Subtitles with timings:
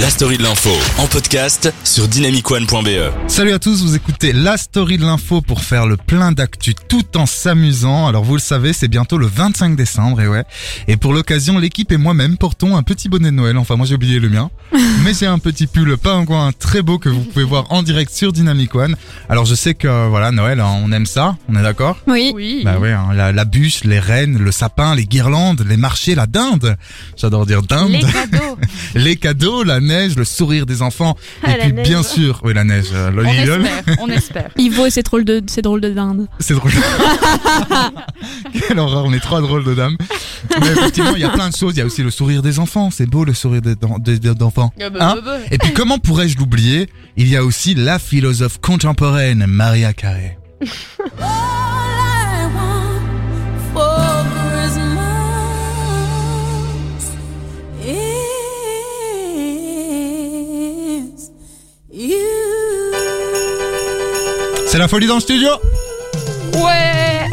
[0.00, 3.10] La story de l'info en podcast sur dynamicone.be.
[3.26, 7.16] Salut à tous, vous écoutez la story de l'info pour faire le plein d'actu tout
[7.16, 8.06] en s'amusant.
[8.06, 10.44] Alors vous le savez, c'est bientôt le 25 décembre et ouais.
[10.86, 13.58] Et pour l'occasion, l'équipe et moi-même portons un petit bonnet de Noël.
[13.58, 14.50] Enfin moi j'ai oublié le mien.
[15.04, 18.32] Mais j'ai un petit pull pingouin très beau que vous pouvez voir en direct sur
[18.32, 18.94] Dynamic One.
[19.28, 21.98] Alors je sais que voilà, Noël, hein, on aime ça, on est d'accord?
[22.06, 22.32] Oui.
[22.34, 22.62] Oui.
[22.64, 26.26] Bah ouais, hein, la, la bûche, les rennes, le sapin, les guirlandes, les marchés, la
[26.26, 26.76] dinde.
[27.16, 27.90] J'adore dire dinde.
[27.90, 28.58] Les cadeaux.
[28.94, 31.16] Les cadeaux, la neige, le sourire des enfants.
[31.42, 31.88] Ah, et puis neige.
[31.88, 34.50] bien sûr, oui la neige, euh, on espère, on espère.
[34.56, 36.26] Ivo et ses drôles de, ses drôles de dinde.
[36.38, 36.70] C'est drôle.
[38.68, 39.96] Quelle horreur, on est trois drôles de dames.
[40.60, 41.74] Mais effectivement, il y a plein de choses.
[41.76, 42.90] Il y a aussi le sourire des enfants.
[42.90, 44.72] C'est beau le sourire des, d'en- des- des- d'enfants.
[44.80, 45.16] Hein
[45.50, 46.88] Et puis comment pourrais-je l'oublier?
[47.16, 50.38] Il y a aussi la philosophe contemporaine Maria Carré.
[64.78, 65.48] C'est la folie dans le studio
[66.54, 67.28] Ouais.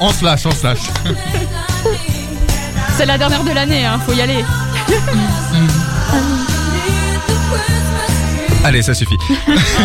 [0.00, 0.90] On se lâche, on se lâche.
[2.96, 4.44] C'est la dernière de l'année, hein, faut y aller.
[8.64, 9.16] Allez, ça suffit.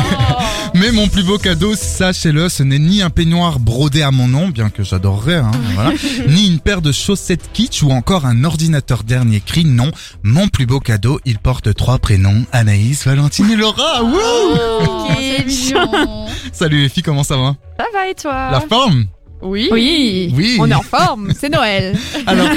[0.74, 4.48] Mais mon plus beau cadeau, sachez-le, ce n'est ni un peignoir brodé à mon nom,
[4.48, 5.92] bien que j'adorerais, hein, voilà,
[6.30, 9.66] ni une paire de chaussettes kitsch ou encore un ordinateur dernier cri.
[9.66, 9.92] Non,
[10.24, 14.02] mon plus beau cadeau, il porte trois prénoms, Anaïs, Valentine et Laura.
[14.04, 16.28] Wouh Oh, c'est mignon.
[16.54, 19.08] Salut les filles, comment ça va Ça va et toi La forme
[19.42, 19.68] Oui.
[19.74, 20.34] Oui.
[20.34, 20.58] Oui.
[20.60, 21.34] On est en forme.
[21.38, 21.98] C'est Noël.
[22.26, 22.48] Alors,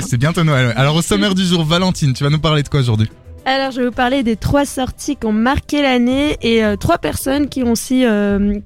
[0.00, 0.72] c'est bientôt Noël.
[0.76, 3.10] Alors au sommaire du jour, Valentine, tu vas nous parler de quoi aujourd'hui?
[3.48, 6.98] Alors, je vais vous parler des trois sorties qui ont marqué l'année et euh, trois
[6.98, 8.60] personnes qui ont aussi, euh,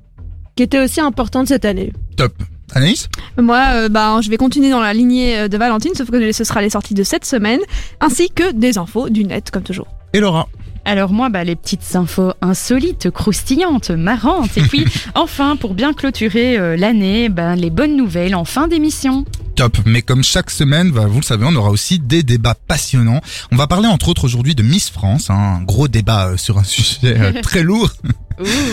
[0.56, 1.92] qui étaient aussi importantes cette année.
[2.16, 2.32] Top.
[2.74, 3.08] Anaïs?
[3.38, 6.62] Moi, euh, bah, je vais continuer dans la lignée de Valentine, sauf que ce sera
[6.62, 7.60] les sorties de cette semaine,
[8.00, 9.86] ainsi que des infos du net, comme toujours.
[10.14, 10.48] et Laura?
[10.84, 14.56] Alors moi, bah, les petites infos insolites, croustillantes, marrantes.
[14.56, 14.84] Et puis,
[15.14, 19.24] enfin, pour bien clôturer euh, l'année, bah, les bonnes nouvelles en fin d'émission.
[19.54, 19.78] Top.
[19.86, 23.20] Mais comme chaque semaine, bah, vous le savez, on aura aussi des débats passionnants.
[23.52, 26.58] On va parler entre autres aujourd'hui de Miss France, hein, un gros débat euh, sur
[26.58, 27.90] un sujet euh, très lourd,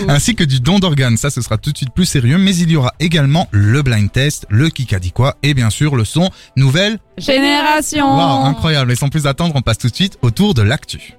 [0.08, 1.18] ainsi que du don d'organes.
[1.18, 2.40] Ça, ce sera tout de suite plus sérieux.
[2.40, 5.70] Mais il y aura également le blind test, le qui a dit quoi, et bien
[5.70, 6.98] sûr le son nouvelle.
[7.18, 8.92] Génération Waouh, incroyable.
[8.92, 11.19] Et sans plus attendre, on passe tout de suite au tour de l'actu.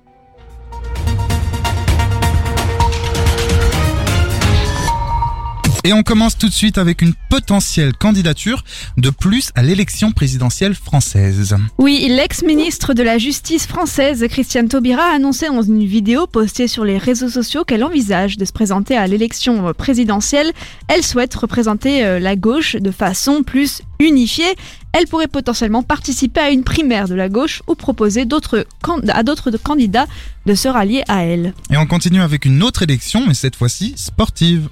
[5.82, 8.64] Et on commence tout de suite avec une potentielle candidature
[8.98, 11.56] de plus à l'élection présidentielle française.
[11.78, 16.84] Oui, l'ex-ministre de la Justice française, Christiane Taubira, a annoncé dans une vidéo postée sur
[16.84, 20.52] les réseaux sociaux qu'elle envisage de se présenter à l'élection présidentielle.
[20.88, 24.54] Elle souhaite représenter euh, la gauche de façon plus unifiée.
[24.92, 30.06] Elle pourrait potentiellement participer à une primaire de la gauche ou proposer à d'autres candidats
[30.44, 31.54] de se rallier à elle.
[31.70, 34.68] Et on continue avec une autre élection, mais cette fois-ci sportive.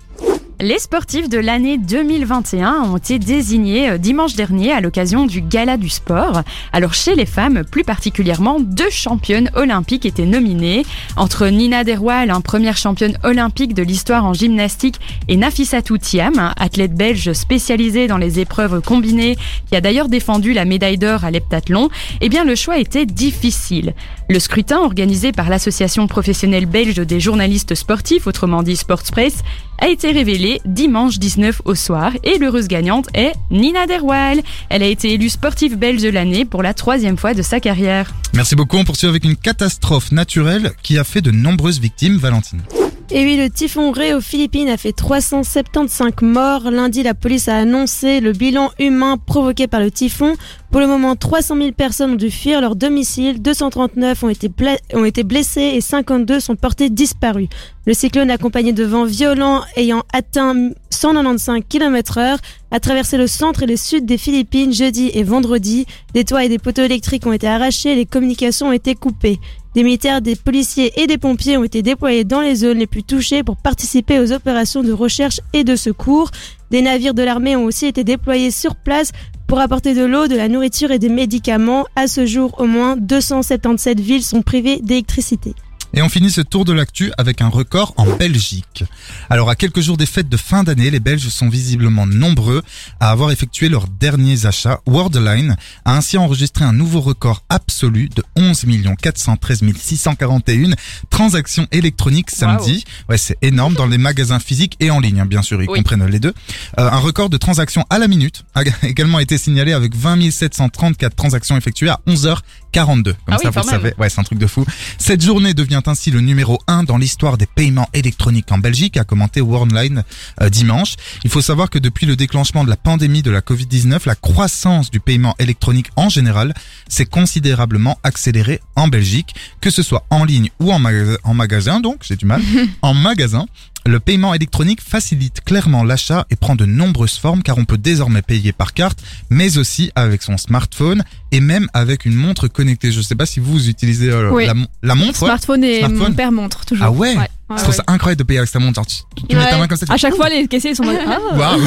[0.61, 5.77] Les sportifs de l'année 2021 ont été désignés euh, dimanche dernier à l'occasion du Gala
[5.77, 6.43] du sport.
[6.73, 10.85] Alors chez les femmes, plus particulièrement, deux championnes olympiques étaient nominées.
[11.17, 14.99] Entre Nina Derwal, hein, première championne olympique de l'histoire en gymnastique,
[15.29, 19.37] et Nafissatou Thiam, hein, athlète belge spécialisée dans les épreuves combinées,
[19.69, 21.89] qui a d'ailleurs défendu la médaille d'or à l'heptathlon,
[22.21, 23.95] eh bien le choix était difficile.
[24.29, 29.45] Le scrutin organisé par l'association professionnelle belge des journalistes sportifs, autrement dit Sportspress,
[29.79, 34.41] a été révélé dimanche 19 au soir et l'heureuse gagnante est Nina Derwal.
[34.69, 38.13] Elle a été élue sportive belge de l'année pour la troisième fois de sa carrière.
[38.35, 38.77] Merci beaucoup.
[38.77, 42.63] On poursuit avec une catastrophe naturelle qui a fait de nombreuses victimes, Valentine.
[43.11, 46.71] Et oui, le typhon Ray aux Philippines a fait 375 morts.
[46.71, 50.35] Lundi, la police a annoncé le bilan humain provoqué par le typhon.
[50.71, 54.51] Pour le moment, 300 000 personnes ont dû fuir leur domicile, 239 ont été,
[54.93, 57.49] ont été blessés et 52 sont portés disparus.
[57.87, 62.39] Le cyclone accompagné de vents violents ayant atteint 195 km heure
[62.71, 65.87] a traversé le centre et le sud des Philippines jeudi et vendredi.
[66.13, 69.39] Des toits et des poteaux électriques ont été arrachés et les communications ont été coupées.
[69.75, 73.03] Des militaires, des policiers et des pompiers ont été déployés dans les zones les plus
[73.03, 76.31] touchées pour participer aux opérations de recherche et de secours.
[76.71, 79.13] Des navires de l'armée ont aussi été déployés sur place
[79.47, 81.87] pour apporter de l'eau, de la nourriture et des médicaments.
[81.97, 85.55] À ce jour, au moins 277 villes sont privées d'électricité.
[85.95, 88.85] Et on finit ce tour de l'actu avec un record en Belgique.
[89.31, 92.63] Alors à quelques jours des fêtes de fin d'année, les Belges sont visiblement nombreux
[93.01, 94.81] à avoir effectué leurs derniers achats.
[94.87, 98.67] Worldline a ainsi enregistré un nouveau record absolu de 11
[99.01, 100.75] 413 641
[101.11, 102.85] transactions électroniques samedi.
[103.09, 105.79] Ouais, c'est énorme dans les magasins physiques et en ligne, hein, bien sûr, ils Oui.
[105.79, 106.35] comprennent les deux.
[106.79, 111.15] Euh, un record de transactions à la minute a également été signalé avec 20 734
[111.17, 112.35] transactions effectuées à 11h42.
[112.75, 113.95] Comme Ah oui, ça, vous quand le savez.
[113.99, 114.65] Ouais, c'est un truc de fou.
[114.99, 119.05] Cette journée devient ainsi le numéro 1 dans l'histoire des paiements électroniques en Belgique, a
[119.05, 120.05] commenté Worldline
[120.41, 120.97] euh, dimanche.
[121.25, 124.91] Il faut savoir que depuis le déclenchement de la pandémie de la Covid-19, la croissance
[124.91, 126.55] du paiement électronique en général
[126.89, 130.83] s'est considérablement accélérée en Belgique, que ce soit en ligne ou en,
[131.25, 132.43] en magasin, donc j'ai du mal,
[132.83, 133.47] en magasin.
[133.87, 138.21] Le paiement électronique facilite clairement l'achat et prend de nombreuses formes car on peut désormais
[138.23, 138.99] payer par carte,
[139.31, 142.91] mais aussi avec son smartphone et même avec une montre connectée.
[142.93, 144.45] Je sais pas si vous utilisez euh, Oui.
[144.47, 145.23] la, la montre.
[145.23, 145.29] ouais.
[145.29, 146.09] Smartphone et Smartphone.
[146.09, 146.85] mon père montre toujours.
[146.87, 148.75] Ah ouais, ouais, Je trouve ça incroyable de payer avec sa montre.
[148.75, 148.97] Genre, tu,
[149.29, 149.87] tu mets ta main comme ça.
[149.87, 151.19] tu- À chaque fois, les caissiers sont mode, ah.
[151.37, 151.61] Waouh.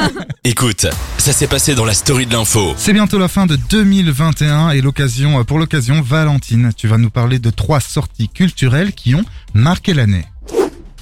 [0.44, 0.86] Écoute,
[1.18, 2.74] ça s'est passé dans la story de l'info.
[2.76, 7.10] C'est bientôt la fin de 2021 et l'occasion, euh, pour l'occasion, Valentine, tu vas nous
[7.10, 9.24] parler de trois sorties culturelles qui ont
[9.54, 10.24] marqué l'année.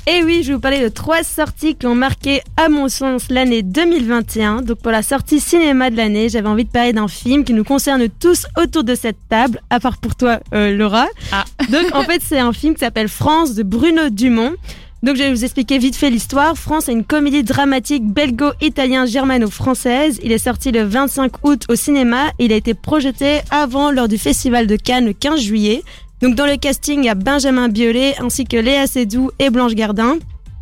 [0.09, 3.25] Et oui, je vais vous parler de trois sorties qui ont marqué, à mon sens,
[3.29, 4.63] l'année 2021.
[4.63, 7.65] Donc pour la sortie cinéma de l'année, j'avais envie de parler d'un film qui nous
[7.65, 11.07] concerne tous autour de cette table, à part pour toi, euh, Laura.
[11.33, 11.45] Ah.
[11.73, 14.55] Donc en fait, c'est un film qui s'appelle France de Bruno Dumont.
[15.03, 16.57] Donc je vais vous expliquer vite fait l'histoire.
[16.57, 20.21] France est une comédie dramatique belgo-italien-germano-française.
[20.23, 22.31] Il est sorti le 25 août au cinéma.
[22.39, 25.83] Il a été projeté avant lors du festival de Cannes le 15 juillet.
[26.23, 29.75] Donc dans le casting, il y a Benjamin Biolay ainsi que Léa Seydoux et Blanche
[29.75, 30.17] Gardin.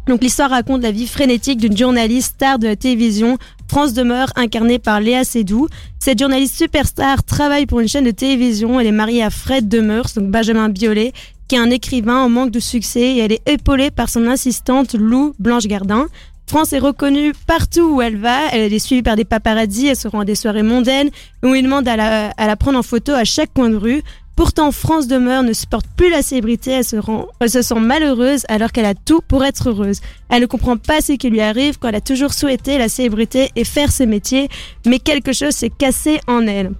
[0.09, 4.79] Donc l'histoire raconte la vie frénétique d'une journaliste star de la télévision, France Demeure, incarnée
[4.79, 5.69] par Léa Seydoux.
[6.01, 8.81] Cette journaliste superstar travaille pour une chaîne de télévision.
[8.81, 11.12] Elle est mariée à Fred Demeurs, donc Benjamin Biolay,
[11.49, 14.95] qui est un écrivain en manque de succès et elle est épaulée par son assistante
[14.95, 16.09] Lou Blanche Gardin.
[16.47, 18.49] France est reconnue partout où elle va.
[18.53, 19.87] Elle est suivie par des paparazzis.
[19.87, 21.09] Elle se rend à des soirées mondaines
[21.43, 23.77] où on lui demande à la, à la prendre en photo à chaque coin de
[23.77, 24.03] rue.
[24.37, 28.85] Pourtant, France Demeure ne supporte plus la célébrité, elle se, rend, sent malheureuse alors qu'elle
[28.85, 30.01] a tout pour être heureuse.
[30.29, 33.51] Elle ne comprend pas ce qui lui arrive quand elle a toujours souhaité la célébrité
[33.55, 34.49] et faire ce métier,
[34.87, 36.73] mais quelque chose s'est cassé en elle.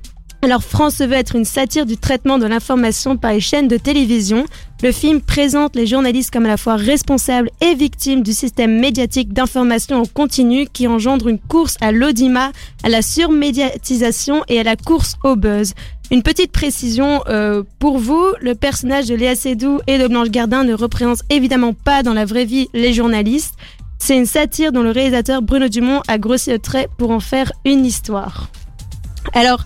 [0.45, 4.45] Alors France veut être une satire du traitement de l'information par les chaînes de télévision.
[4.83, 9.33] Le film présente les journalistes comme à la fois responsables et victimes du système médiatique
[9.33, 12.53] d'information en continu qui engendre une course à l'audimat,
[12.83, 15.73] à la surmédiatisation et à la course au buzz.
[16.11, 20.63] Une petite précision euh, pour vous, le personnage de Léa Seydoux et de Blanche Gardin
[20.63, 23.55] ne représente évidemment pas dans la vraie vie les journalistes.
[23.99, 27.53] C'est une satire dont le réalisateur Bruno Dumont a grossi le trait pour en faire
[27.65, 28.51] une histoire.
[29.33, 29.65] Alors,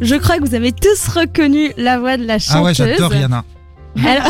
[0.00, 2.56] je crois que vous avez tous reconnu la voix de la chanteuse.
[2.56, 3.44] Ah ouais, j'adore Rihanna.
[4.06, 4.28] Alors,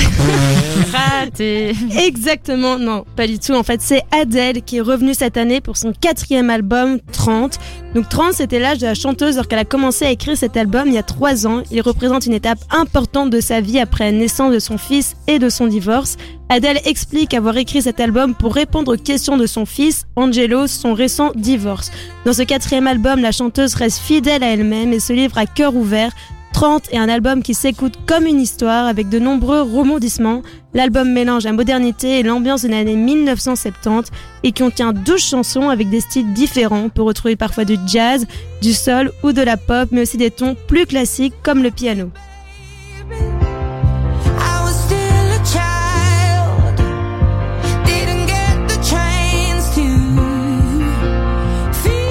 [0.93, 1.73] Raté.
[1.97, 3.53] Exactement, non, pas du tout.
[3.53, 7.59] En fait, c'est Adele qui est revenue cette année pour son quatrième album, 30.
[7.95, 10.89] Donc 30, c'était l'âge de la chanteuse alors qu'elle a commencé à écrire cet album
[10.89, 11.63] il y a trois ans.
[11.71, 15.39] Il représente une étape importante de sa vie après la naissance de son fils et
[15.39, 16.17] de son divorce.
[16.49, 20.93] Adele explique avoir écrit cet album pour répondre aux questions de son fils, Angelo, son
[20.93, 21.91] récent divorce.
[22.27, 25.75] Dans ce quatrième album, la chanteuse reste fidèle à elle-même et se livre à cœur
[25.75, 26.13] ouvert
[26.53, 30.43] 30 est un album qui s'écoute comme une histoire avec de nombreux rebondissements.
[30.75, 34.11] L'album mélange la modernité et l'ambiance de l'année 1970
[34.43, 36.85] et contient 12 chansons avec des styles différents.
[36.85, 38.27] On peut retrouver parfois du jazz,
[38.61, 42.11] du soul ou de la pop, mais aussi des tons plus classiques comme le piano.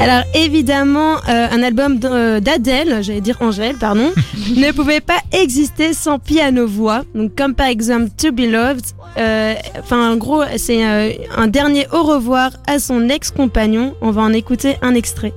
[0.02, 4.12] Alors évidemment, euh, un album euh, d'Adèle, j'allais dire Angèle, pardon,
[4.56, 7.04] ne pouvait pas exister sans piano-voix.
[7.14, 8.82] Donc comme par exemple To Be Loved.
[9.20, 13.94] euh, Enfin en gros, c'est euh, un dernier au revoir à son ex-compagnon.
[14.02, 15.34] On va en écouter un extrait.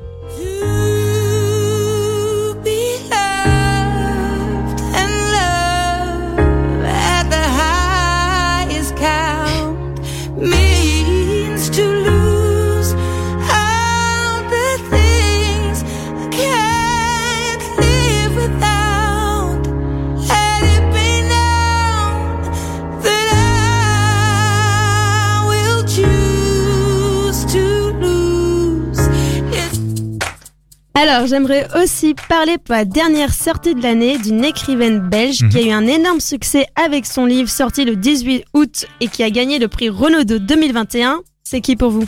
[31.26, 35.48] J'aimerais aussi parler pour la dernière sortie de l'année d'une écrivaine belge Mhm.
[35.50, 39.22] qui a eu un énorme succès avec son livre sorti le 18 août et qui
[39.22, 41.20] a gagné le prix Renaudot 2021.
[41.44, 42.04] C'est qui pour vous?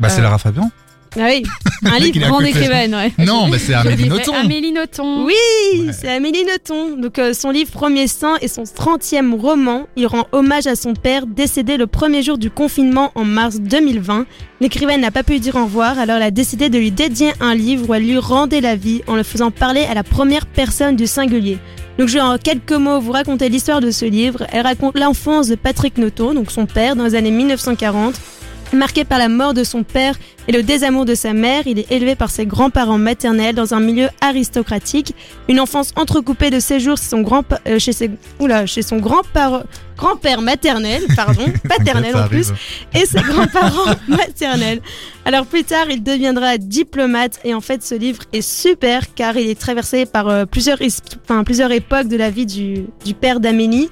[0.00, 0.70] Bah, c'est Euh, Lara Fabian.
[1.16, 1.42] Ah oui,
[1.84, 2.18] un livre.
[2.20, 3.12] Grande écrivaine, ouais.
[3.24, 4.34] Non, bah, c'est Amélie Nothomb.
[4.34, 5.24] Amélie Nothomb.
[5.24, 5.34] Oui,
[5.86, 5.92] Ouais.
[5.92, 6.96] c'est Amélie Nothomb.
[7.00, 9.86] Donc euh, son livre Premier sang est son 30e roman.
[9.96, 14.26] Il rend hommage à son père décédé le premier jour du confinement en mars 2020.
[14.60, 17.30] L'écrivaine n'a pas pu lui dire au revoir, alors elle a décidé de lui dédier
[17.40, 20.46] un livre où elle lui rendait la vie en le faisant parler à la première
[20.46, 21.58] personne du singulier.
[21.98, 24.44] Donc je vais en quelques mots vous raconter l'histoire de ce livre.
[24.52, 28.14] Elle raconte l'enfance de Patrick Nothomb, donc son père, dans les années 1940.
[28.72, 30.14] Marqué par la mort de son père
[30.46, 33.80] et le désamour de sa mère, il est élevé par ses grands-parents maternels dans un
[33.80, 35.14] milieu aristocratique.
[35.48, 38.10] Une enfance entrecoupée de séjours chez son grand euh, chez ses
[38.40, 39.62] oula, chez son grand-père
[39.96, 42.52] grand-père maternel, pardon, paternel en plus,
[42.94, 44.80] et ses grands-parents maternels.
[45.24, 49.50] Alors plus tard, il deviendra diplomate et en fait ce livre est super car il
[49.50, 50.78] est traversé par euh, plusieurs,
[51.24, 53.88] enfin, plusieurs époques de la vie du, du père d'Amélie.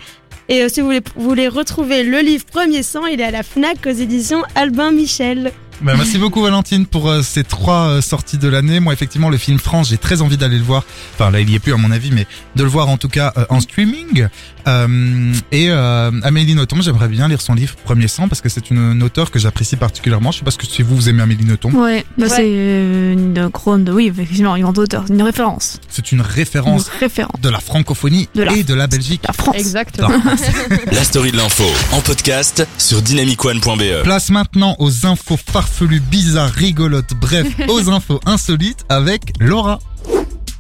[0.49, 3.85] Et euh, si vous voulez, retrouver le livre Premier sang, il est à la FNAC
[3.87, 5.53] aux éditions Albin Michel.
[5.83, 8.81] Bah, merci beaucoup Valentine pour euh, ces trois euh, sorties de l'année.
[8.81, 10.85] Moi effectivement le film France j'ai très envie d'aller le voir.
[11.15, 13.11] Enfin là il y est plus à mon avis mais de le voir en tout
[13.11, 14.29] cas en streaming.
[14.67, 18.71] Euh, et euh, Amélie Nothomb j'aimerais bien lire son livre Premier sang parce que c'est
[18.71, 20.33] une, une auteure que j'apprécie particulièrement.
[20.33, 21.71] Je sais pas ce que si vous vous aimez Amélie Nothomb.
[21.75, 22.33] Ouais, bah Ouais.
[22.35, 25.79] c'est une grande, oui, effectivement, une grande auteur, une référence.
[25.89, 27.41] C'est une Une référence référence.
[27.43, 29.21] de la francophonie De la- et de la Belgique.
[29.27, 29.55] La France.
[29.57, 30.09] Exactement.
[30.93, 34.03] La story de l'info en podcast sur dynamicone.be.
[34.03, 39.79] Place maintenant aux infos farfelues, bizarres, rigolotes, bref, aux infos insolites avec Laura.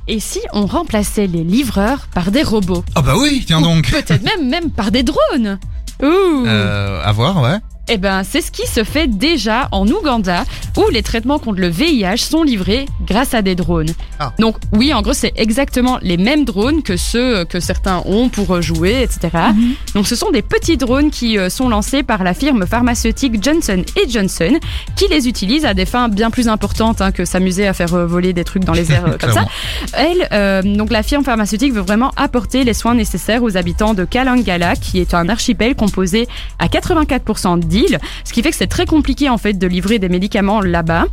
[0.08, 3.90] Et si on remplaçait les livreurs par des robots Ah bah oui, tiens donc.
[3.90, 5.58] Peut-être même, même par des drones
[6.02, 7.58] Ouh Euh, à voir, ouais.
[7.88, 10.44] Eh ben, c'est ce qui se fait déjà en Ouganda,
[10.76, 13.90] où les traitements contre le VIH sont livrés grâce à des drones.
[14.18, 14.32] Ah.
[14.38, 18.60] Donc oui, en gros, c'est exactement les mêmes drones que ceux que certains ont pour
[18.60, 19.28] jouer, etc.
[19.54, 19.74] Mhm.
[19.94, 23.84] Donc ce sont des petits drones qui euh, sont lancés par la firme pharmaceutique Johnson
[24.08, 24.58] Johnson,
[24.96, 28.06] qui les utilise à des fins bien plus importantes hein, que s'amuser à faire euh,
[28.06, 29.44] voler des trucs dans les airs euh, comme ça.
[29.92, 34.04] Elle, euh, donc la firme pharmaceutique veut vraiment apporter les soins nécessaires aux habitants de
[34.04, 36.28] Kalangala, qui est un archipel composé
[36.58, 37.75] à 84% d'îles,
[38.24, 41.06] ce qui fait que c'est très compliqué en fait de livrer des médicaments là-bas.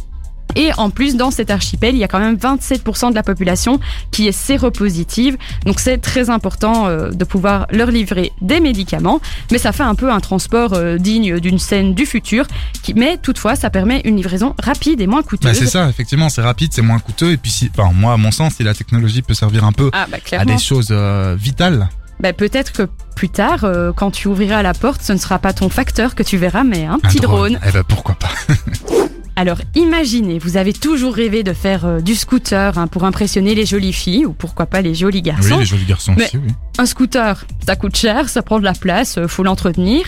[0.55, 3.79] Et en plus, dans cet archipel, il y a quand même 27% de la population
[4.11, 5.37] qui est séropositive.
[5.65, 9.19] Donc c'est très important euh, de pouvoir leur livrer des médicaments.
[9.51, 12.45] Mais ça fait un peu un transport euh, digne d'une scène du futur.
[12.83, 15.57] Qui, mais toutefois, ça permet une livraison rapide et moins Bah, coûteuse.
[15.57, 17.31] c'est ça, effectivement, c'est rapide, c'est moins coûteux.
[17.31, 19.89] Et puis, si, enfin, moi, à mon sens, si la technologie peut servir un peu
[19.93, 21.89] ah bah à des choses euh, vitales,
[22.19, 25.53] Bah, peut-être que plus tard, euh, quand tu ouvriras la porte, ce ne sera pas
[25.53, 27.59] ton facteur que tu verras, mais un un petit drone.
[27.67, 28.29] Eh ben, pourquoi pas.
[29.35, 33.65] Alors imaginez, vous avez toujours rêvé de faire euh, du scooter hein, pour impressionner les
[33.65, 35.57] jolies filles, ou pourquoi pas les jolis Oui, garçons.
[35.57, 36.53] les jolis garçons Mais- aussi, oui.
[36.77, 40.05] Un scooter, ça coûte cher, ça prend de la place, euh, faut l'entretenir.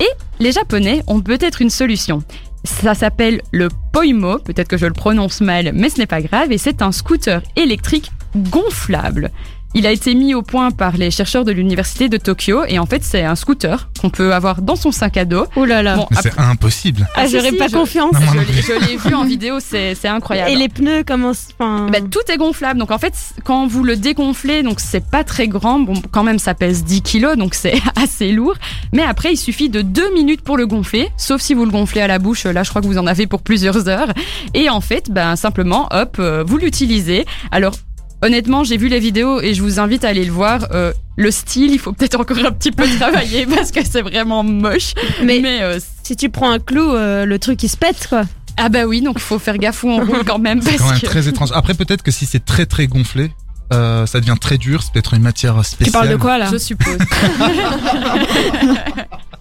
[0.00, 0.08] Et
[0.40, 2.22] les Japonais ont peut-être une solution.
[2.64, 6.50] Ça s'appelle le Poimo, peut-être que je le prononce mal, mais ce n'est pas grave,
[6.52, 9.30] et c'est un scooter électrique gonflable.
[9.74, 12.86] Il a été mis au point par les chercheurs de l'université de Tokyo, et en
[12.86, 15.46] fait c'est un scooter qu'on peut avoir dans son sac à dos.
[15.56, 15.96] Ouh là là.
[15.96, 17.08] Bon, Mais après- c'est impossible.
[17.14, 18.12] ah, Ah, j'aurais si, pas je- confiance.
[18.12, 20.50] Non, je non l'ai- je l'ai vu en vidéo, c'est c'est incroyable.
[20.50, 21.88] Et les pneus, comment enfin...
[21.90, 22.78] Bah, tout est gonflable.
[22.78, 23.14] Donc en fait,
[23.44, 25.80] quand vous le dégonflez, donc c'est pas très grand.
[25.80, 28.54] Bon, quand même, ça pèse 10 kilos, donc c'est assez lourd.
[28.92, 31.08] Mais après, il suffit de deux minutes pour le gonfler.
[31.16, 32.44] Sauf si vous le gonflez à la bouche.
[32.44, 34.12] Là, je crois que vous en avez pour plusieurs heures.
[34.54, 37.24] Et en fait, ben simplement, hop, euh, vous l'utilisez.
[37.50, 37.74] Alors.
[38.22, 40.66] Honnêtement, j'ai vu les vidéos et je vous invite à aller le voir.
[40.72, 44.42] Euh, le style, il faut peut-être encore un petit peu travailler parce que c'est vraiment
[44.42, 44.94] moche.
[45.22, 48.22] Mais- Mais euh, Si tu prends un clou, euh, le truc il se pète quoi.
[48.56, 50.90] ah bah oui, donc il faut faire gaffe où on roule quand même C'est quand
[50.90, 51.50] même que très étrange.
[51.54, 53.30] Après, peut-être que si c'est très très gonflé,
[53.72, 54.82] euh, ça devient très dur.
[54.82, 55.86] C'est peut-être une matière spéciale.
[55.86, 56.48] Tu parles de quoi là?
[56.52, 56.98] Je suppose.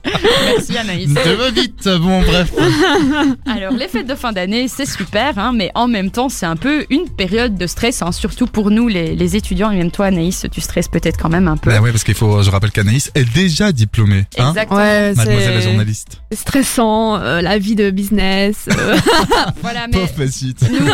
[0.06, 1.10] Merci Anaïs.
[1.10, 1.88] Va vite.
[2.00, 2.52] Bon, bref.
[3.46, 6.56] Alors, les fêtes de fin d'année, c'est super, hein, mais en même temps, c'est un
[6.56, 9.72] peu une période de stress, hein, surtout pour nous, les, les étudiants.
[9.72, 11.70] Et même toi, Anaïs, tu stresses peut-être quand même un peu.
[11.72, 14.26] Bah ouais, parce qu'il faut, je rappelle qu'Anaïs est déjà diplômée.
[14.38, 14.80] Hein Exactement.
[14.80, 16.18] Ouais, Mademoiselle la c'est journaliste.
[16.34, 18.68] stressant, euh, la vie de business.
[18.78, 18.98] euh,
[19.62, 20.62] Voilà, mais Pauvre petite.
[20.70, 20.88] nous,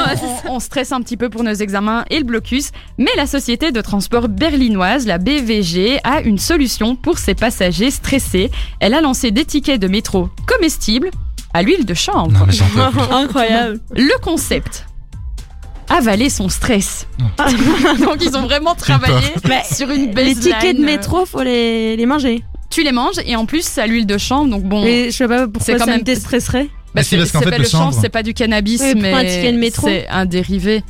[0.48, 2.72] on, on stresse un petit peu pour nos examens et le blocus.
[2.98, 8.52] Mais la société de transport berlinoise, la BVG, a une solution pour ses passagers stressés.
[8.80, 11.10] Elle a lancé des tickets de métro comestibles
[11.54, 12.32] à l'huile de chanvre.
[12.32, 13.02] Non, mais j'en peux plus.
[13.14, 13.80] Incroyable.
[13.96, 14.86] Le concept
[15.90, 17.08] avaler son stress.
[17.20, 17.24] Oh.
[18.00, 19.34] Donc ils ont vraiment travaillé
[19.72, 20.36] sur une les baseline.
[20.40, 22.44] tickets de métro, faut les, les manger.
[22.70, 24.86] Tu les manges et en plus c'est à l'huile de chanvre donc bon.
[24.86, 26.68] Et je sais pas c'est pourquoi quand ça même- me déstresserait.
[26.94, 29.14] Bah si, c'est- parce qu'en fait, pas le chanvre, c'est pas du cannabis Oui, mais
[29.14, 29.88] un ticket de métro.
[29.88, 30.84] c'est un dérivé.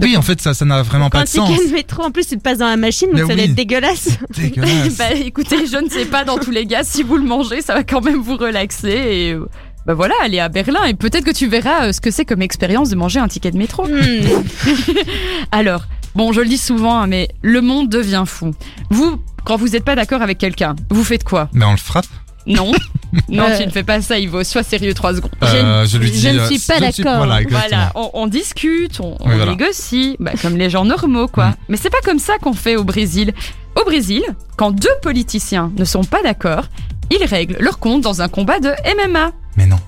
[0.00, 1.48] Oui, en fait, ça, ça n'a vraiment pas un de sens.
[1.52, 3.36] ticket de métro, en plus, tu le passes dans la machine, donc Mais ça doit
[3.36, 3.50] oui.
[3.50, 4.18] être dégueulasse.
[4.36, 4.96] Dégueulasse.
[4.98, 7.74] bah écoutez, je ne sais pas dans tous les cas, si vous le mangez, ça
[7.74, 9.46] va quand même vous relaxer et euh,
[9.86, 12.42] bah voilà, aller à Berlin et peut-être que tu verras euh, ce que c'est comme
[12.42, 13.86] expérience de manger un ticket de métro.
[13.86, 14.42] Hmm.
[15.52, 15.84] Alors,
[16.14, 18.52] bon, je le dis souvent, hein, mais le monde devient fou.
[18.90, 21.48] Vous, quand vous n'êtes pas d'accord avec quelqu'un, vous faites quoi?
[21.52, 22.06] Mais on le frappe.
[22.46, 22.72] Non,
[23.28, 23.58] non, Euh.
[23.58, 24.44] tu ne fais pas ça, Ivo.
[24.44, 25.30] Sois sérieux trois secondes.
[25.42, 26.20] Euh, je lui dis.
[26.20, 27.26] je ne euh, suis pas d'accord.
[27.48, 29.52] Voilà, on, on discute, on, on Oui, voilà.
[29.52, 31.48] négocie, bah, comme les gens normaux, quoi.
[31.48, 31.56] Mm.
[31.70, 33.32] Mais c'est pas comme ça qu'on fait au Brésil.
[33.80, 34.22] Au Brésil,
[34.56, 36.64] quand deux politiciens ne sont pas d'accord,
[37.10, 38.70] ils règlent leur compte dans un combat de
[39.08, 39.32] MMA.
[39.56, 39.78] Mais non.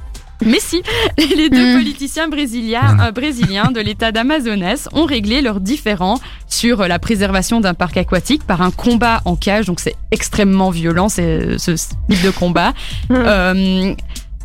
[0.45, 0.83] Mais si,
[1.19, 1.79] les deux Mm.
[1.79, 3.05] politiciens brésiliens, non.
[3.05, 7.97] euh, brésiliens de l'état d'Amazonas ont réglé leurs différends sur euh, la préservation d'un parc
[7.97, 9.67] aquatique par un combat en cage.
[9.67, 12.75] Donc c'est extrêmement violent, c'est ce type de combat.
[13.11, 13.95] Euh,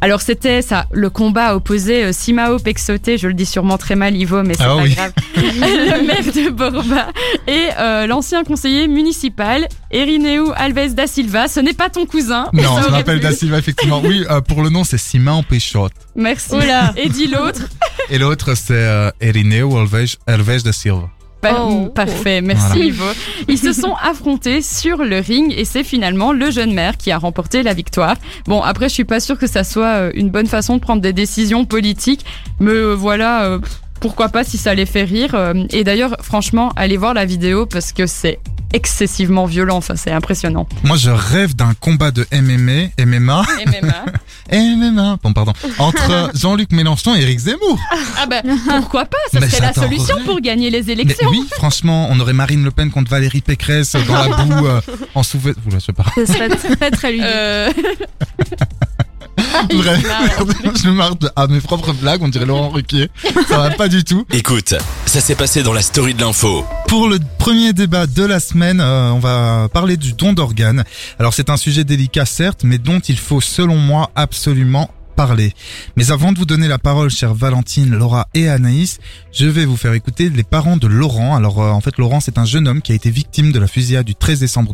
[0.01, 4.15] alors c'était ça, le combat opposé euh, Simao Pexote, je le dis sûrement très mal
[4.15, 4.93] Ivo, mais c'est Ah pas oui.
[4.93, 7.07] grave, le maire de Borba
[7.47, 11.47] et euh, l'ancien conseiller municipal Erineu Alves da Silva.
[11.47, 12.47] Ce n'est pas ton cousin.
[12.53, 13.19] Non, je m'appelle.
[13.19, 14.01] Da Silva, effectivement.
[14.03, 15.93] Oui, euh, pour le nom, c'est Simão Peixoto.
[16.15, 16.55] Merci.
[16.55, 16.93] Oula.
[16.97, 17.61] Et dit l'autre.
[18.09, 21.09] Et l'autre, c'est euh, Erineu Alves, Alves da Silva.
[21.41, 21.87] Par- Oh.
[21.93, 22.85] Parfait, merci Voilà.
[22.85, 23.03] Ivo.
[23.47, 27.17] Ils se sont affrontés sur le ring et c'est finalement le jeune maire qui a
[27.17, 28.15] remporté la victoire.
[28.45, 31.01] Bon, après, je suis pas sûre que ça soit euh, une bonne façon de prendre
[31.01, 32.25] des décisions politiques,
[32.59, 33.59] mais euh, voilà, euh,
[33.99, 35.35] pourquoi pas si ça les fait rire.
[35.71, 38.39] Et d'ailleurs, franchement, allez voir la vidéo parce que c'est
[38.73, 40.67] excessivement violent, enfin, c'est impressionnant.
[40.83, 44.05] Moi, je rêve d'un combat de MMA, MMA, MMA.
[44.51, 47.79] MMA, bon, pardon, entre Jean-Luc Mélenchon et Éric Zemmour.
[48.17, 48.41] Ah bah,
[48.79, 49.17] pourquoi pas?
[49.31, 51.29] Ça Mais serait la solution pour gagner les Mais élections.
[51.29, 54.81] oui, franchement, on aurait Marine Le Pen contre Valérie Pécresse dans la boue, euh,
[55.15, 56.05] en sous Oula, je sais pas.
[56.15, 57.25] Ce serait très très ludique.
[57.27, 57.71] Euh,
[59.73, 60.05] Bref,
[60.81, 63.09] je me marre à mes propres blagues, on dirait Laurent Ruquier.
[63.47, 64.25] Ça va pas du tout.
[64.31, 64.73] Écoute,
[65.05, 66.65] ça s'est passé dans la story de l'info.
[66.87, 70.83] Pour le premier débat de la semaine, euh, on va parler du don d'organes.
[71.19, 75.53] Alors c'est un sujet délicat certes, mais dont il faut selon moi absolument parler.
[75.97, 78.99] Mais avant de vous donner la parole, chère Valentine, Laura et Anaïs,
[79.31, 81.35] je vais vous faire écouter les parents de Laurent.
[81.35, 83.67] Alors euh, en fait, Laurent, c'est un jeune homme qui a été victime de la
[83.67, 84.73] fusillade du 13 décembre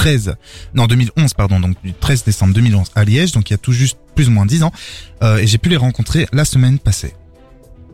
[0.00, 0.36] 2013,
[0.74, 3.72] non 2011 pardon, donc du 13 décembre 2011 à Liège, donc il y a tout
[3.72, 4.72] juste plus ou moins 10 ans,
[5.22, 7.14] Euh, et j'ai pu les rencontrer la semaine passée.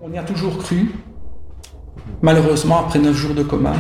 [0.01, 0.93] On y a toujours cru.
[2.23, 3.75] Malheureusement, après neuf jours de coma,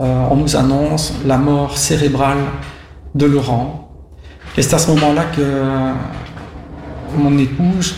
[0.00, 2.42] euh, on nous annonce la mort cérébrale
[3.14, 3.88] de Laurent.
[4.56, 5.92] Et c'est à ce moment-là que euh,
[7.16, 7.94] mon épouse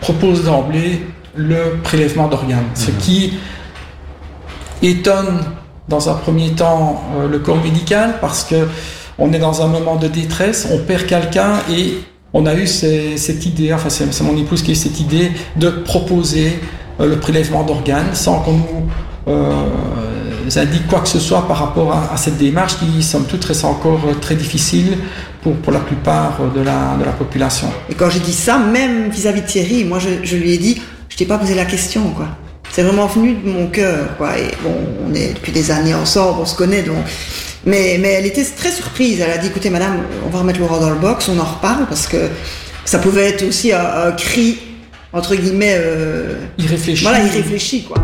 [0.00, 1.02] propose d'emblée
[1.34, 3.34] le prélèvement d'organes, ce qui
[4.80, 5.40] étonne
[5.88, 8.68] dans un premier temps euh, le corps médical parce que
[9.18, 11.98] on est dans un moment de détresse, on perd quelqu'un et
[12.32, 15.30] on a eu cette idée, enfin c'est c'est mon épouse qui a eu cette idée
[15.56, 16.58] de proposer
[17.00, 18.88] euh, le prélèvement d'organes sans qu'on nous
[19.28, 19.66] euh,
[20.56, 24.00] indique quoi que ce soit par rapport à, cette démarche qui, somme toute, reste encore
[24.20, 24.98] très difficile
[25.42, 27.68] pour, la plupart de la, de la population.
[27.88, 30.80] Et quand j'ai dit ça, même vis-à-vis de Thierry, moi je, je lui ai dit,
[31.08, 32.28] je t'ai pas posé la question, quoi.
[32.74, 34.36] C'est vraiment venu de mon cœur, quoi.
[34.36, 34.74] Et bon,
[35.06, 36.96] on est depuis des années ensemble, on se connaît, donc.
[37.64, 39.20] Mais, mais elle était très surprise.
[39.20, 41.86] Elle a dit, écoutez, madame, on va remettre Laurent dans le box, on en reparle,
[41.86, 42.28] parce que
[42.84, 44.58] ça pouvait être aussi un, un cri,
[45.12, 47.04] entre guillemets, euh, Il réfléchit.
[47.04, 47.96] voilà, il réfléchit, quoi.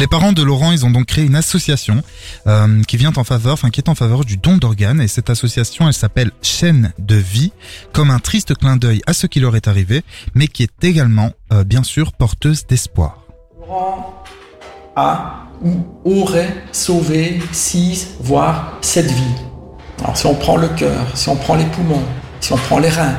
[0.00, 2.02] Les parents de Laurent, ils ont donc créé une association
[2.48, 5.00] euh, qui vient en faveur, enfin qui est en faveur du don d'organes.
[5.00, 7.52] Et cette association, elle s'appelle Chaîne de vie,
[7.92, 10.02] comme un triste clin d'œil à ce qui leur est arrivé,
[10.34, 13.19] mais qui est également, euh, bien sûr, porteuse d'espoir.
[13.70, 14.14] Laurent
[14.96, 19.22] a ou aurait sauvé 6, voire 7 vies.
[20.02, 22.02] Alors si on prend le cœur, si on prend les poumons,
[22.40, 23.14] si on prend les reins,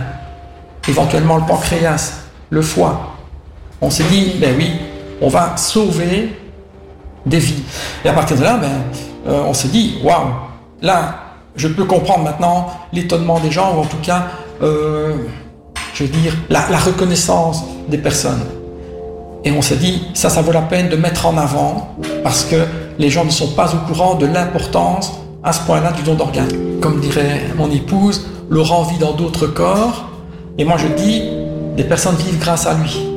[0.90, 3.16] éventuellement le pancréas, le foie,
[3.80, 4.72] on s'est dit, ben oui,
[5.22, 6.38] on va sauver
[7.26, 7.64] des vies.
[8.04, 8.72] Et à partir de là, ben,
[9.28, 10.32] euh, on s'est dit, waouh,
[10.82, 11.16] là,
[11.56, 14.24] je peux comprendre maintenant l'étonnement des gens, ou en tout cas,
[14.62, 15.16] euh,
[15.94, 18.44] je veux dire, la, la reconnaissance des personnes.
[19.44, 22.58] Et on s'est dit, ça, ça vaut la peine de mettre en avant parce que
[23.00, 25.12] les gens ne sont pas au courant de l'importance
[25.44, 26.80] à ce point-là du don d'organes.
[26.80, 30.10] Comme dirait mon épouse, Laurent vit dans d'autres corps.
[30.58, 31.24] Et moi, je dis,
[31.76, 33.11] des personnes vivent grâce à lui.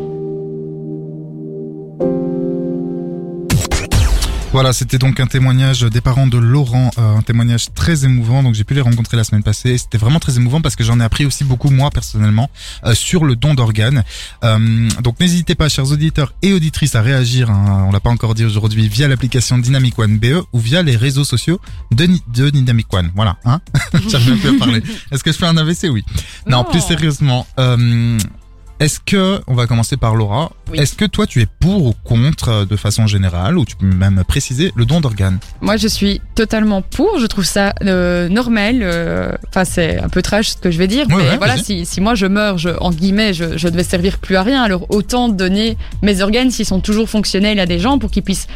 [4.55, 8.45] Voilà, c'était donc un témoignage des parents de Laurent, euh, un témoignage très émouvant.
[8.45, 9.77] Donc j'ai pu les rencontrer la semaine passée.
[9.79, 12.49] C'était vraiment très émouvant parce que j'en ai appris aussi beaucoup moi personnellement
[12.85, 14.05] euh, sur le don d'organes.
[14.45, 17.51] Euh, donc n'hésitez pas, chers auditeurs et auditrices, à réagir.
[17.51, 20.95] hein, on l'a pas encore dit aujourd'hui via l'application Dynamic One BE ou via les
[20.95, 23.11] réseaux sociaux de, Ni- de Dynamic One.
[23.17, 23.61] Voilà, hein
[24.09, 24.83] J'arrive même plus à parler.
[25.11, 26.05] Est-ce que je fais un AVC Oui.
[26.47, 26.65] Non, Non.
[26.71, 27.45] plus sérieusement.
[28.81, 30.79] Est-ce que, on va commencer par Laura, Oui.
[30.81, 33.87] est-ce que toi tu es pour ou contre euh, de façon générale, ou tu peux
[33.87, 35.39] même préciser le don d'organes?
[35.61, 37.19] Moi, je suis totalement pour.
[37.21, 38.81] Je trouve ça euh, normal.
[38.83, 41.57] euh, Enfin, c'est un peu trash ce que je vais dire, Ouais, mais ouais, voilà,
[41.57, 44.63] si, si moi je meurs, je, entre guillemets, je, je devais servir plus à rien.
[44.65, 48.49] Alors autant donner mes organes s'ils sont toujours fonctionnels à des gens pour qu'ils puissent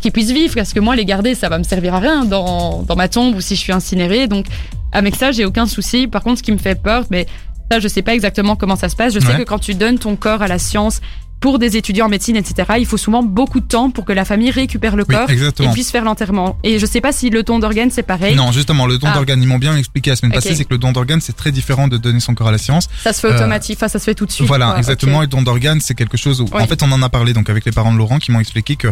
[0.00, 0.54] qu'ils puissent vivre.
[0.56, 3.34] Parce que moi, les garder, ça va me servir à rien dans, dans ma tombe
[3.36, 4.26] ou si je suis incinérée.
[4.26, 4.46] Donc
[4.92, 6.06] avec ça, j'ai aucun souci.
[6.08, 7.26] Par contre, ce qui me fait peur, mais
[7.70, 9.14] ça, je sais pas exactement comment ça se passe.
[9.14, 9.38] Je sais Ouais.
[9.38, 11.00] que quand tu donnes ton corps à la science
[11.44, 14.24] pour des étudiants en médecine, etc., il faut souvent beaucoup de temps pour que la
[14.24, 15.74] famille récupère le Oui, corps et exactement.
[15.74, 16.56] puisse faire l'enterrement.
[16.64, 18.34] Et je sais pas si le don d'organes c'est pareil.
[18.34, 19.12] Non, justement, le don Ah.
[19.12, 20.36] d'organes, ils m'ont bien expliqué la semaine Ok.
[20.36, 22.56] passée, c'est que le don d'organes, c'est très différent de donner son corps à la
[22.56, 22.88] science.
[23.02, 24.48] Ça se fait Euh, automatique, enfin ça se fait tout de suite.
[24.48, 24.78] voilà, quoi.
[24.78, 25.20] exactement.
[25.20, 26.62] Et le don d'organes, c'est quelque chose où, Oui.
[26.62, 28.76] en fait, on en a parlé donc avec les parents de Laurent qui m'ont expliqué
[28.76, 28.88] que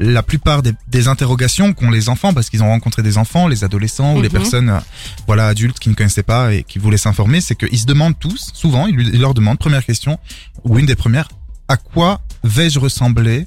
[0.00, 3.62] la plupart des, des interrogations qu'ont les enfants, parce qu'ils ont rencontré des enfants, les
[3.62, 4.34] adolescents ou les Mhm.
[4.34, 4.78] personnes, euh,
[5.28, 8.50] voilà, adultes qui ne connaissaient pas et qui voulaient s'informer, c'est qu'ils se demandent tous,
[8.54, 10.18] souvent, ils, lui- ils leur demandent, première question,
[10.64, 11.28] ou une des premières,
[11.68, 13.46] à quoi vais-je ressembler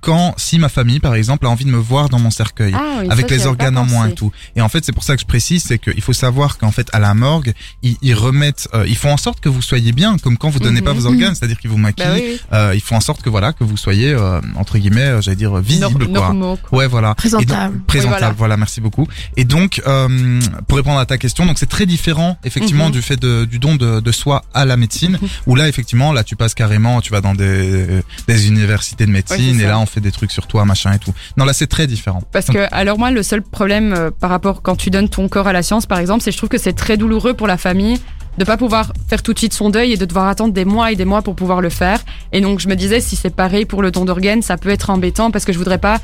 [0.00, 2.98] quand, si ma famille, par exemple, a envie de me voir dans mon cercueil Ah
[3.00, 4.30] oui, avec ça, les organes en moins et tout.
[4.56, 6.88] Et en fait, c'est pour ça que je précise, c'est qu'il faut savoir qu'en fait,
[6.92, 10.16] à la morgue, ils, ils remettent, euh, ils font en sorte que vous soyez bien,
[10.18, 10.84] comme quand vous donnez Mhm.
[10.86, 12.40] pas vos organes, c'est-à-dire qu'ils vous maquillent, Bah oui, oui.
[12.52, 15.36] euh, ils font en sorte que voilà, que vous soyez euh, entre guillemets, euh, j'allais
[15.36, 16.26] dire visible Nor- quoi.
[16.28, 16.78] normaux, quoi.
[16.80, 17.14] Ouais, voilà.
[17.14, 17.50] Présentable.
[17.52, 18.34] Et donc, présentable, Oui, voilà.
[18.36, 18.56] voilà.
[18.58, 19.06] merci beaucoup.
[19.36, 22.92] Et donc, euh, pour répondre à ta question, donc c'est très différent, effectivement, Mhm.
[22.92, 25.28] du fait de, du don de, de soi à la médecine, Mhm.
[25.46, 27.86] où là, effectivement, là, tu passes carrément, tu vas dans des,
[28.28, 29.69] des universités de médecine, Ouais, et.
[29.70, 31.12] Là, on fait des trucs sur toi, machin et tout.
[31.36, 32.22] Non, là, c'est très différent.
[32.32, 35.28] Parce Donc, que, alors moi, le seul problème euh, par rapport quand tu donnes ton
[35.28, 37.46] corps à la science, par exemple, c'est que je trouve que c'est très douloureux pour
[37.46, 37.98] la famille
[38.38, 40.92] de pas pouvoir faire tout de suite son deuil et de devoir attendre des mois
[40.92, 42.00] et des mois pour pouvoir le faire.
[42.32, 44.90] Et donc, je me disais, si c'est pareil pour le don d'organes, ça peut être
[44.90, 45.98] embêtant parce que je voudrais pas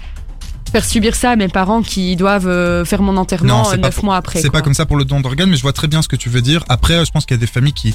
[0.72, 4.40] faire subir ça à mes parents qui doivent euh, faire mon enterrement neuf mois après.
[4.40, 6.16] C'est pas comme ça pour le don d'organes, mais je vois très bien ce que
[6.16, 6.64] tu veux dire.
[6.68, 7.94] Après, je pense qu'il y a des familles qui,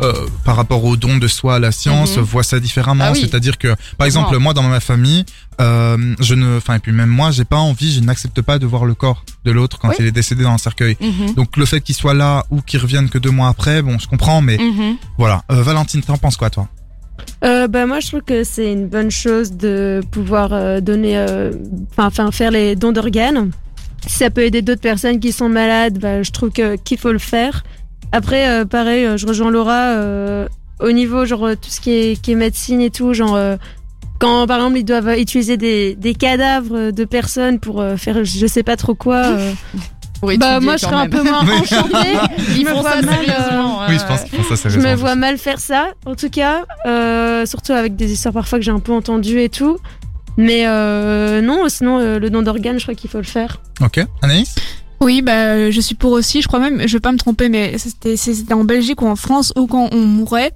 [0.00, 0.12] euh,
[0.44, 2.22] par rapport au don de soi à la science, Mhm.
[2.22, 3.04] voient ça différemment.
[3.08, 3.20] Ah oui.
[3.20, 5.24] C'est-à-dire que, par exemple, moi, dans ma famille,
[5.60, 8.66] euh, je ne, enfin, et puis même moi, j'ai pas envie, je n'accepte pas de
[8.66, 9.94] voir le corps de l'autre quand Oui.
[9.98, 10.96] il est décédé dans un cercueil.
[11.00, 11.34] Mhm.
[11.34, 14.06] Donc le fait qu'il soit là ou qu'il revienne que deux mois après, bon, je
[14.08, 14.96] comprends, mais Mhm.
[15.18, 15.42] voilà.
[15.50, 16.68] Euh, Valentine, t'en penses quoi, toi?
[17.44, 21.24] Euh, bah moi je trouve que c'est une bonne chose de pouvoir euh, donner,
[21.96, 23.50] enfin faire les dons d'organes.
[24.06, 27.12] Si ça peut aider d'autres personnes qui sont malades, bah, je trouve que qu'il faut
[27.12, 27.62] le faire.
[28.12, 30.46] Après, euh, pareil, euh, je rejoins Laura euh,
[30.80, 33.56] au niveau genre tout ce qui est, qui est médecine et tout, genre euh,
[34.18, 38.62] quand par exemple ils doivent utiliser des, des cadavres de personnes pour faire je sais
[38.62, 39.24] pas trop quoi.
[40.20, 42.16] Pour bah étudier moi je serais un peu moins enchantée.
[42.56, 43.26] Ils font ça mal.
[43.88, 46.62] Oui, je pense qu'ils font ça je me vois mal faire ça, en tout cas,
[46.86, 49.78] euh, surtout avec des histoires parfois que j'ai un peu entendues et tout.
[50.36, 53.60] Mais euh, non, sinon euh, le don d'organes, je crois qu'il faut le faire.
[53.80, 54.54] Ok, Anaïs?
[55.02, 56.40] Oui, bah, je suis pour aussi.
[56.42, 59.16] Je crois même, je vais pas me tromper, mais c'était c'était en Belgique ou en
[59.16, 60.52] France où quand on mourait,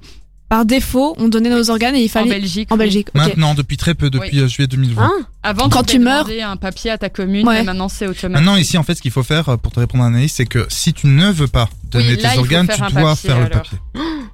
[0.49, 2.31] par défaut, on donnait nos organes et il En fallait.
[2.31, 2.71] Belgique.
[2.71, 2.79] En oui.
[2.79, 3.09] Belgique.
[3.15, 5.03] Maintenant, depuis très peu, depuis euh, juillet 2020.
[5.05, 7.55] Hein Avant, Quand tu meurs- un papier à ta commune, Ouais.
[7.59, 8.31] mais maintenant c'est automatique.
[8.45, 10.47] Maintenant, ici, en fait, ce qu'il faut faire, euh, pour te répondre à Anaïs, c'est
[10.47, 13.29] que si tu ne veux pas donner Oui, là, il tes organes, tu dois papier,
[13.31, 13.79] faire le papier.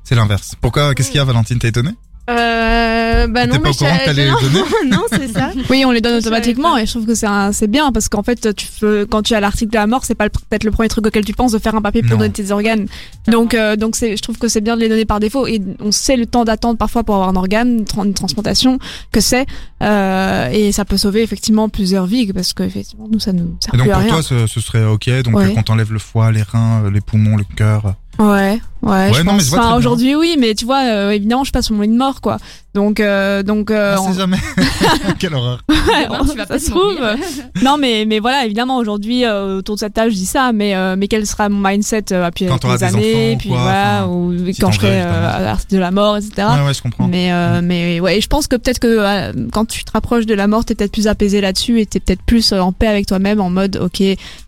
[0.05, 0.55] C'est l'inverse.
[0.61, 0.95] Pourquoi?
[0.95, 1.93] Qu'est-ce qu'il y a, Valentine T'es étonnée
[2.31, 5.29] euh, Bah non, pas mais au courant je- que t'allais non, les donner non, c'est
[5.29, 5.51] ça.
[5.71, 6.83] Oui, on les donne automatiquement pas.
[6.83, 9.35] et je trouve que c'est un- c'est bien parce qu'en fait, tu peux, quand tu
[9.35, 11.53] as l'article de la mort, c'est pas le- peut-être le premier truc auquel tu penses
[11.53, 12.19] de faire un papier pour Non.
[12.19, 12.87] donner tes organes.
[13.29, 15.61] Donc, euh, donc c'est, je trouve que c'est bien de les donner par défaut et
[15.81, 18.79] on sait le temps d'attente parfois pour avoir un organe, une tran- une transplantation,
[19.11, 19.47] que c'est
[19.83, 23.75] euh, et ça peut sauver effectivement plusieurs vies parce que effectivement nous ça nous sert
[23.75, 24.13] Et donc, plus à pour rien.
[24.13, 25.11] toi, ce, ce serait ok.
[25.23, 25.47] Donc, Ouais.
[25.47, 27.95] euh, qu'on t'enlève le foie, les reins, euh, les poumons, le cœur.
[28.19, 29.45] Ouais, ouais, je non, mais pense.
[29.45, 31.83] je vois très Enfin, aujourd'hui, oui, mais tu vois, euh, évidemment, je passe sur mon
[31.83, 32.37] lit de mort, quoi.
[32.75, 34.37] Donc, euh, donc, euh, On jamais.
[35.19, 35.63] Quelle horreur.
[35.69, 36.99] Ouais, Demain, tu vas ça se trouve.
[37.63, 40.75] non, mais, mais voilà, évidemment, aujourd'hui, euh, autour de cette table, je dis ça, mais,
[40.75, 44.05] euh, mais quel sera mon mindset euh, puis Quand les des années, puis quoi, voilà,
[44.05, 46.49] enfin, ou si quand je serai euh, de la mort, etc.
[46.57, 47.09] Ouais, ouais, je comprends.
[47.09, 50.35] Mais, euh, mais ouais, je pense que peut-être que euh, quand tu te rapproches de
[50.35, 53.41] la mort, t'es peut-être plus apaisé là-dessus et t'es peut-être plus en paix avec toi-même
[53.41, 54.03] en mode, ok,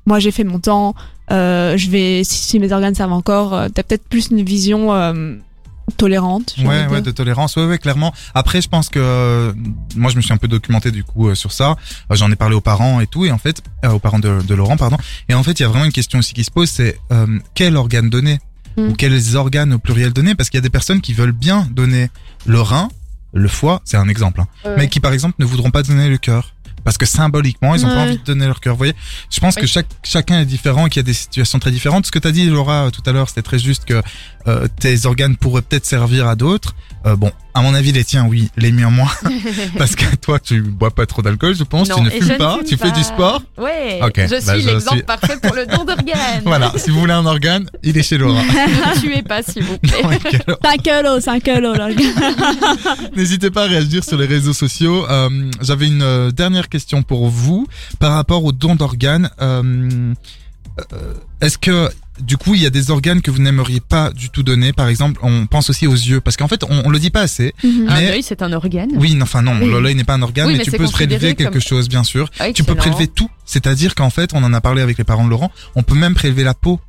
[0.07, 0.95] moi j'ai fait mon temps,
[1.31, 4.93] euh, je vais, si, si mes organes servent encore, euh, t'as peut-être plus une vision
[4.95, 5.37] euh,
[5.97, 6.55] tolérante.
[6.65, 8.13] Ouais, de ouais, de tolérance, ouais, ouais, clairement.
[8.35, 9.53] Après, je pense que euh,
[9.97, 11.77] moi, je me suis un peu documenté du coup euh, sur ça.
[12.11, 14.55] J'en ai parlé aux parents et tout, et en fait, euh, aux parents de, de
[14.55, 14.97] Laurent, pardon.
[15.29, 17.27] Et en fait, il y a vraiment une question aussi qui se pose, c'est euh,
[17.55, 18.39] quel organe donner
[18.77, 18.89] Mm.
[18.89, 21.69] ou quels organes au pluriel donner, parce qu'il y a des personnes qui veulent bien
[21.71, 22.09] donner
[22.45, 22.89] le rein,
[23.33, 26.19] le foie, c'est un exemple, hein, mais qui par exemple ne voudront pas donner le
[26.19, 26.54] cœur.
[26.85, 28.75] Parce que symboliquement, ils ont pas envie de donner leur cœur.
[28.75, 28.95] Vous voyez,
[29.31, 29.63] je pense Oui.
[29.63, 32.07] que chaque chacun est différent, qu'il y a des situations très différentes.
[32.07, 34.03] Ce que tu as dit, Laura, tout à l'heure, c'était très juste que
[34.47, 36.75] euh, tes organes pourraient peut-être servir à d'autres.
[37.07, 39.11] Euh, bon, à mon avis, les tiens, oui, les miens moins.
[39.79, 42.65] Parce que toi, tu bois pas trop d'alcool, je pense, tu ne fumes pas, fume
[42.67, 43.43] tu fais du sport.
[43.59, 46.15] Ouais, Ok, je bah, suis l'exemple suis- parfait pour le don d'organes.
[46.47, 48.43] Voilà, si vous voulez un organe, il est chez Laura.
[48.43, 50.03] ne tuez pas, s'il vous plaît.
[50.65, 51.89] 5 kilos, 5 kilos, là.
[53.17, 55.07] N'hésitez pas à réagir sur les réseaux sociaux.
[55.11, 57.67] Euh, J'avais une euh, dernière question pour vous
[57.99, 59.31] par rapport au don d'organes.
[59.43, 60.15] Euh,
[60.93, 64.31] euh, Est-ce que du coup il y a des organes que vous n'aimeriez pas du
[64.31, 66.99] tout donner Par exemple, on pense aussi aux yeux parce qu'en fait on, on le
[66.99, 67.53] dit pas assez.
[67.65, 68.91] Mais- œil, c'est un organe.
[68.97, 69.71] Oui, non, enfin non, Oui.
[69.83, 72.05] l'œil n'est pas un organe, Oui, mais, mais tu peux prélever quelque comme- chose, bien
[72.05, 72.31] sûr.
[72.39, 73.29] Ah, Tu peux prélever tout.
[73.45, 76.15] C'est-à-dire qu'en fait, on en a parlé avec les parents de Laurent, on peut même
[76.15, 76.81] prélever la peau.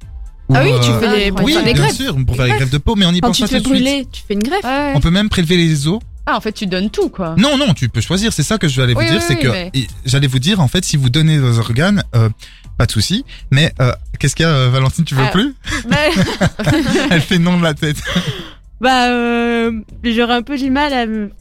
[0.53, 1.95] Ah Ou, oui, tu euh, fais des, pour Oui, faire des bien greffes.
[1.95, 3.61] sûr, pour faire des greffes de peau, mais on y Quand pense tu pas fais
[3.61, 3.83] tout de suite.
[3.87, 4.63] brûler, tu fais une greffe.
[4.63, 4.91] Ouais.
[4.93, 5.99] On peut même prélever les os.
[6.27, 7.35] Ah, en fait, tu donnes tout, quoi.
[7.37, 8.33] Non, non, tu peux choisir.
[8.33, 9.71] C'est ça que je vais aller vous Oui, dire, oui, c'est oui, que mais-
[10.05, 12.29] j'allais vous dire en fait, si vous donnez vos organes, euh,
[12.77, 13.23] pas de souci.
[13.51, 15.31] Mais euh, qu'est-ce qu'il y a, euh, Valentine Tu veux Ah.
[15.31, 15.53] plus
[17.11, 17.97] Elle fait non de la tête.
[18.81, 19.71] bah euh,
[20.03, 21.31] j'aurais un peu du mal à me,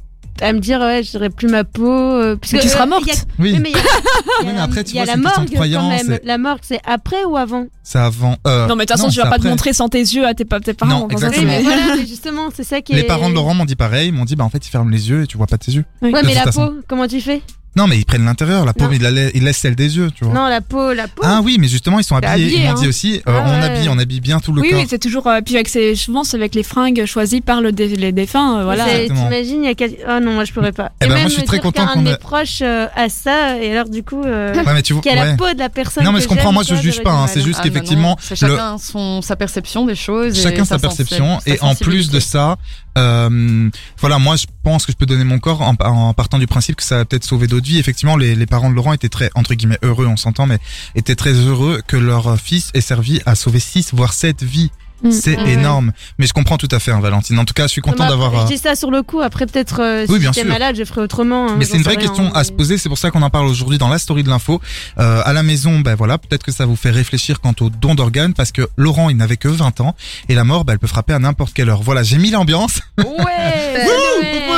[0.41, 1.87] à me dire, ouais, j'aurais plus ma peau.
[1.91, 3.03] euh, parce tu que, seras euh, morte.
[3.07, 6.05] il y a- Oui, mais après, tu il y a vois, la morgue quand croyance,
[6.05, 6.19] même.
[6.25, 7.67] La morgue, c'est après ou avant?
[7.83, 8.37] C'est avant.
[8.47, 10.35] euh, Non, mais de toute façon, tu vas pas te montrer sans tes yeux à
[10.35, 11.01] tes, pa- tes parents.
[11.01, 11.45] Non, exactement.
[11.47, 12.97] Oui, c'est- mais voilà, mais justement, c'est ça qui est.
[12.97, 14.91] Les parents de Laurent m'ont dit pareil, ils m'ont dit bah en fait ils ferment
[14.91, 15.85] les yeux et tu vois pas tes yeux.
[16.03, 17.43] Ouais, mais la peau, comment tu fais?
[17.77, 20.11] Non mais ils prennent l'intérieur, la peau ils, la la- ils laissent celle des yeux,
[20.15, 20.33] tu vois.
[20.35, 21.23] Non, la peau, la peau.
[21.25, 22.47] Ah oui, mais justement ils sont T'es habillés.
[22.47, 22.89] habillé, ils m'ont dit hein.
[22.89, 23.65] aussi, euh, Ah on ouais.
[23.65, 24.79] habille, on habille bien tout le Oui, corps.
[24.81, 25.27] oui, c'est toujours.
[25.27, 28.61] euh, puis avec ces, souvent, c'est avec les fringues choisies par le dé- les défunts.
[28.61, 28.85] euh, voilà.
[28.85, 29.29] C'est- Exactement.
[29.29, 29.97] T'imagines, il y a quasi...
[30.09, 30.93] Oh non, moi je pourrais pas.
[31.01, 32.13] Eh et ben, même moi, je suis me très dire content qu'un qu'on de mes
[32.13, 35.03] ait- proches euh, a ça, et alors du coup, euh, Ouais, mais tu vois.
[35.03, 35.27] qu'il y a ouais.
[35.31, 36.05] la peau de la personne.
[36.05, 37.63] Non mais que je comprends, j'aime, moi je ça, juge pas, hein, c'est juste Ah,
[37.65, 40.39] bah qu'effectivement c'est le- chacun son, sa perception des choses.
[40.39, 42.57] et chacun sa perception et en plus de ça
[42.97, 46.47] euh, voilà moi je pense que je peux donner mon corps en, en partant du
[46.47, 49.09] principe que ça va peut-être sauver d'autres vies effectivement les, les parents de Laurent étaient
[49.09, 50.59] très entre guillemets heureux on s'entend mais
[50.95, 54.71] étaient très heureux que leur fils ait servi à sauver 6 voire 7 vies
[55.03, 55.11] Mm.
[55.11, 55.51] c'est Ouais.
[55.55, 58.07] énorme mais je comprends tout à fait hein, Valentine en tout cas je suis content
[58.09, 60.45] d'avoir après, euh, Je dis ça sur le coup, après peut-être euh, Oui, si j'étais
[60.45, 61.49] malade, je ferais autrement.
[61.51, 63.29] hein, mais c'est une vraie rien, question à se poser, c'est pour ça qu'on en
[63.29, 64.63] parle aujourd'hui dans la story de l'info.
[64.99, 67.95] Euh, à la maison, ben voilà, peut-être que ça vous fait réfléchir quant au don
[67.97, 69.95] d'organes parce que Laurent, il n'avait que 20 ans
[70.29, 71.83] et la mort, ben, elle peut frapper à n'importe quelle heure.
[71.83, 72.81] Voilà, j'ai mis l'ambiance.
[72.99, 73.05] Ouais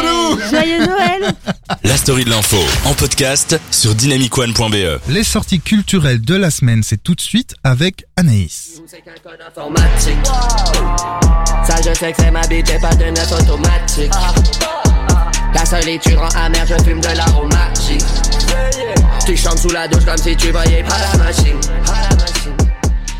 [0.50, 1.34] Joyeux Noël
[1.84, 5.00] La story de l'info en podcast sur dynamicone.be.
[5.08, 8.80] Les sorties culturelles de la semaine, c'est tout de suite avec Anaïs.
[11.66, 14.12] Ça, je sais que c'est ma bite et pas de neuf automatique.
[15.54, 18.04] La solitude rend amère, je fume de l'aromatique.
[19.24, 21.58] Tu chantes sous la douche comme si tu voyais pas la machine.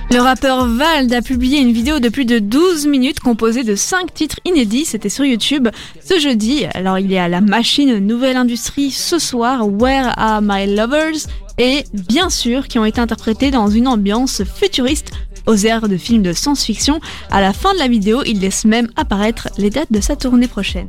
[0.09, 4.15] Le rappeur Vald a publié une vidéo de plus de 12 minutes composée de 5
[4.15, 4.85] titres inédits.
[4.85, 5.69] C'était sur YouTube
[6.05, 6.65] ce jeudi.
[6.75, 11.27] Alors il y a La Machine, Nouvelle Industrie, Ce soir, Where Are My Lovers?
[11.59, 15.11] Et bien sûr qui ont été interprétés dans une ambiance futuriste
[15.47, 17.01] aux airs de films de science-fiction.
[17.31, 20.49] À la fin de la vidéo, il laisse même apparaître les dates de sa tournée
[20.49, 20.89] prochaine.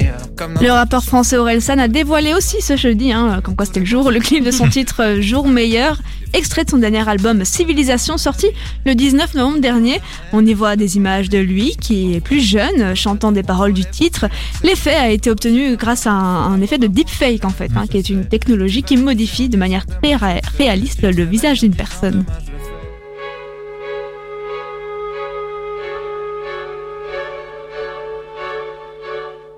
[0.61, 4.11] Le rappeur français Orelsan a dévoilé aussi ce jeudi, hein, comme quoi c'était le jour,
[4.11, 5.97] le clip de son titre euh, Jour meilleur,
[6.33, 8.47] extrait de son dernier album Civilisation, sorti
[8.85, 9.99] le 19 novembre dernier.
[10.33, 13.85] On y voit des images de lui, qui est plus jeune, chantant des paroles du
[13.85, 14.27] titre.
[14.63, 17.97] L'effet a été obtenu grâce à un, un effet de deepfake, en fait, hein, qui
[17.97, 22.23] est une technologie qui modifie de manière très ré- réaliste le visage d'une personne.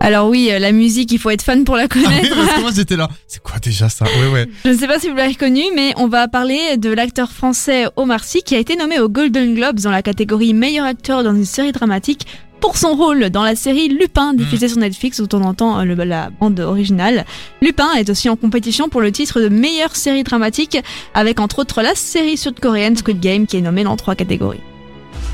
[0.04, 2.36] Alors oui, euh, la musique, il faut être fan pour la Ah oui, connaître.
[2.36, 3.10] parce que moi j'étais là.
[3.28, 4.06] C'est quoi déjà ça?
[4.06, 4.48] Ouais, ouais.
[4.66, 7.86] Je ne sais pas si vous l'avez reconnu, mais on va parler de l'acteur français
[7.96, 11.34] Omar Sy qui a été nommé aux Golden Globes dans la catégorie meilleur acteur dans
[11.34, 12.28] une série dramatique
[12.60, 15.96] pour son rôle dans la série Lupin diffusée sur Netflix où on entend euh, le-
[16.04, 17.26] la bande originale.
[17.62, 20.78] Lupin est aussi en compétition pour le titre de meilleure série dramatique
[21.14, 24.62] avec entre autres la série sud-coréenne Squid Game qui est nommée dans trois catégories.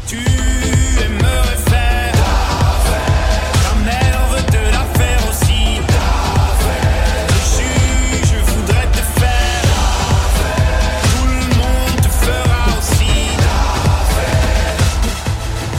[0.07, 0.15] Tu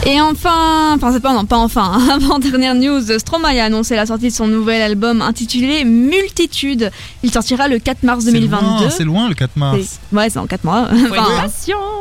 [0.07, 3.95] Et enfin, enfin c'est pas non pas enfin, hein, avant dernière news, Stromae a annoncé
[3.95, 6.89] la sortie de son nouvel album intitulé Multitude.
[7.21, 8.65] Il sortira le 4 mars C'est 2022.
[8.65, 9.99] loin, C'est loin le 4 mars.
[10.11, 10.87] Ouais, c'est en 4 mois.
[11.11, 11.47] Enfin.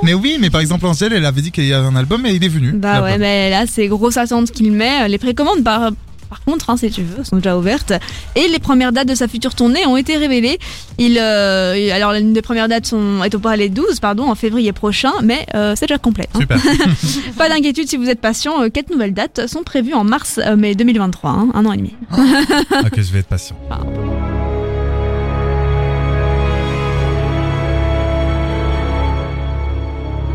[0.03, 2.33] Mais oui, mais par exemple Angèle, elle avait dit qu'il y avait un album et
[2.33, 2.73] il est venu.
[2.73, 5.07] bah ouais, mais là c'est grosse attente qu'il met.
[5.09, 5.91] Les précommandes par
[6.31, 7.93] par contre, hein, si tu veux, sont déjà ouvertes.
[8.37, 10.59] Et les premières dates de sa future tournée ont été révélées.
[10.99, 14.73] Il, euh, alors, l'une des premières dates sont, est au Palais 12, pardon, en février
[14.73, 16.29] prochain, mais euh, c'est déjà complet.
[16.35, 16.39] hein.
[16.41, 16.59] Super.
[17.37, 20.57] Pas d'inquiétude si vous êtes patient, euh, quatre nouvelles dates sont prévues en mars, euh,
[20.57, 21.95] mai 2023, hein, un an et demi.
[22.13, 23.57] ok, je vais être patient.
[23.69, 23.81] Enfin,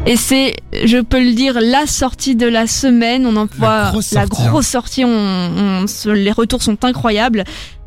[0.05, 3.25] Et c'est, je peux le dire, la sortie de la semaine.
[3.25, 4.49] On en voit grosse la sortie, hein.
[4.49, 5.05] grosse sortie.
[5.05, 7.43] On, on se- les retours sont incroyables.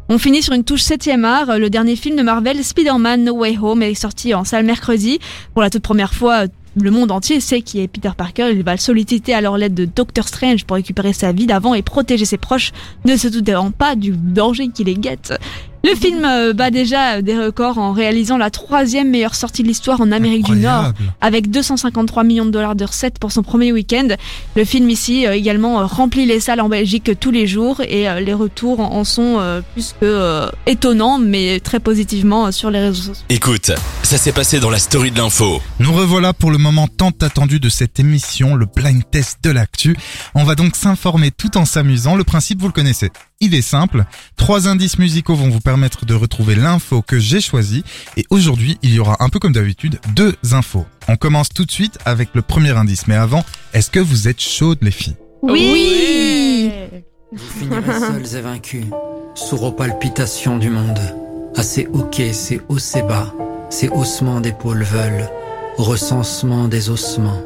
[0.09, 1.59] On finit sur une touche 7 art.
[1.59, 5.21] Le dernier film de Marvel, Spider-Man No Way Home, est sorti en salle mercredi.
[5.53, 6.45] Pour la toute première fois,
[6.83, 8.51] le monde entier sait qui est Peter Parker.
[8.53, 11.75] Il va le solliciter à leur l'aide de Doctor Strange pour récupérer sa vie d'avant
[11.75, 12.73] et protéger ses proches,
[13.05, 15.35] ne se doutant pas du danger qui les guette.
[15.85, 20.01] Le film euh, bat déjà des records en réalisant la troisième meilleure sortie de l'histoire
[20.01, 24.09] en Amérique du Nord avec 253 millions de dollars de recettes pour son premier week-end.
[24.57, 28.07] Le film ici euh, également euh, remplit les salles en Belgique tous les jours et
[28.21, 29.39] les retours en sont
[29.73, 33.25] plus que étonnants mais très positivement sur les réseaux sociaux.
[33.29, 33.71] Écoute,
[34.03, 35.61] ça s'est passé dans la story de l'info.
[35.79, 39.97] Nous revoilà pour le moment tant attendu de cette émission, le blind test de l'actu.
[40.35, 42.15] On va donc s'informer tout en s'amusant.
[42.15, 43.11] Le principe, vous le connaissez.
[43.41, 44.05] Il est simple.
[44.37, 47.85] Trois indices musicaux vont vous permettre de retrouver l'info que j'ai choisie.
[48.17, 50.87] Et aujourd'hui, il y aura un peu comme d'habitude deux infos.
[51.09, 53.07] On commence tout de suite avec le premier indice.
[53.07, 55.17] Mais avant, est-ce que vous êtes chaudes les filles?
[55.43, 56.71] Oui,
[57.33, 58.85] Vous finirez seuls et vaincus,
[59.35, 60.99] sourds aux palpitations du monde.
[61.57, 63.33] À ces hoquets, ces hauts, ces bas,
[63.71, 65.29] ces haussements d'épaules veulent,
[65.79, 67.41] au recensement des ossements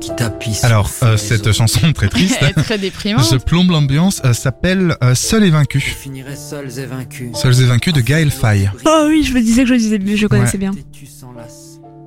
[0.00, 0.62] qui tapissent.
[0.62, 1.56] Alors, euh, cette os.
[1.56, 3.26] chanson très triste, Elle est très déprimante.
[3.30, 5.80] je plombe l'ambiance, euh, s'appelle euh, Seul et Vous vaincu.
[5.80, 7.30] finirez seuls et vaincus.
[7.34, 8.70] Seuls et vaincus de Gaël Faye.
[8.86, 10.72] Oh oui, je me disais que je disais, je connaissais bien.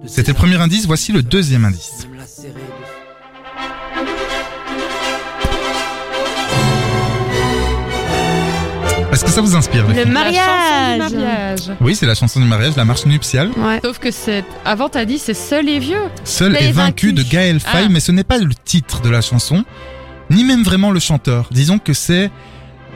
[0.08, 2.08] C'était le premier indice, voici le deuxième indice.
[9.32, 11.60] Que ça vous inspire les Le filles La chanson du mariage.
[11.80, 13.50] Oui, c'est la chanson du mariage, la marche nuptiale.
[13.58, 13.80] Ouais.
[13.82, 14.44] Sauf que c'est.
[14.66, 16.02] Avant, t'as dit c'est seul et vieux.
[16.26, 17.14] Seul et vaincu vaincu.
[17.14, 17.90] de Gaël Faye, Ah.
[17.90, 19.64] mais ce n'est pas le titre de la chanson,
[20.30, 21.48] ni même vraiment le chanteur.
[21.52, 22.30] Disons que c'est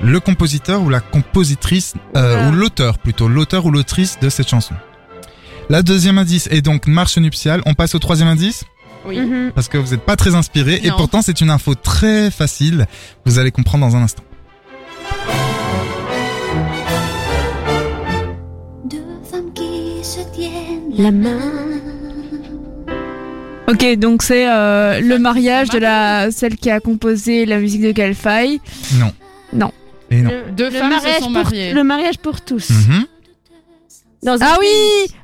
[0.04, 4.74] le compositeur ou la compositrice, euh, ou l'auteur plutôt, l'auteur ou l'autrice de cette chanson.
[5.70, 7.62] La deuxième indice est donc marche nuptiale.
[7.66, 8.66] On passe au troisième indice?
[9.08, 9.20] Oui.
[9.20, 9.52] Mhm.
[9.54, 12.88] parce que vous n'êtes pas très inspiré et pourtant c'est une info très facile.
[13.24, 14.24] Vous allez comprendre dans un instant.
[20.98, 21.38] La main.
[23.68, 27.92] Ok, donc c'est euh, le mariage de la celle qui a composé la musique de
[27.92, 28.60] Galfay.
[29.00, 29.12] Non.
[29.54, 29.72] Non.
[30.12, 30.30] Et non.
[30.30, 31.74] Le, Deux le femmes se mariage sont pour- mariées.
[31.74, 32.70] Le mariage pour tous.
[32.70, 33.06] Mhm.
[34.24, 34.68] Dans Ah oui,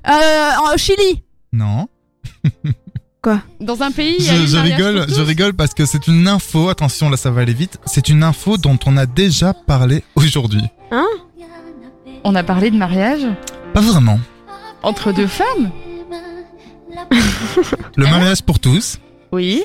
[0.08, 1.24] euh, en Chili.
[1.54, 1.88] Non.
[3.60, 4.18] Dans un pays.
[4.20, 5.16] Je, rigole, pour tous.
[5.16, 6.70] je rigole parce que c'est une info.
[6.70, 7.78] Attention, là ça va aller vite.
[7.86, 10.64] C'est une info dont on a déjà parlé aujourd'hui.
[12.24, 13.22] On a parlé de mariage?
[13.76, 14.20] Pas vraiment.
[14.84, 15.72] Entre deux femmes.
[17.96, 19.00] Le mariage pour tous.
[19.32, 19.64] Oui.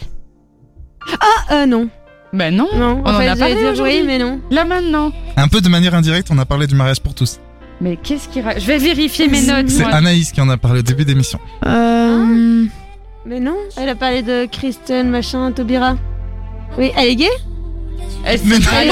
[1.21, 1.89] Ah euh, non.
[2.33, 2.69] Ben non.
[2.75, 3.03] Non.
[3.05, 4.01] On en fait, a parlé dire aujourd'hui.
[4.01, 4.41] oui, mais non.
[4.51, 5.13] Là maintenant.
[5.37, 7.41] Un peu de manière indirecte, on a parlé du mariage pour tous.
[7.81, 8.41] Mais qu'est-ce qui.
[8.41, 9.69] ra- Je vais vérifier mes notes.
[9.69, 9.85] C'est.
[9.85, 11.39] Anaïs qui en a parlé au début d'émission.
[11.67, 12.65] Euh,
[13.25, 13.57] Mais non.
[13.77, 15.97] Elle a parlé de Kristen, machin, Taubira.
[16.79, 17.31] Oui, elle est gay?
[18.25, 18.65] Elle Mais non.
[18.65, 18.85] bah,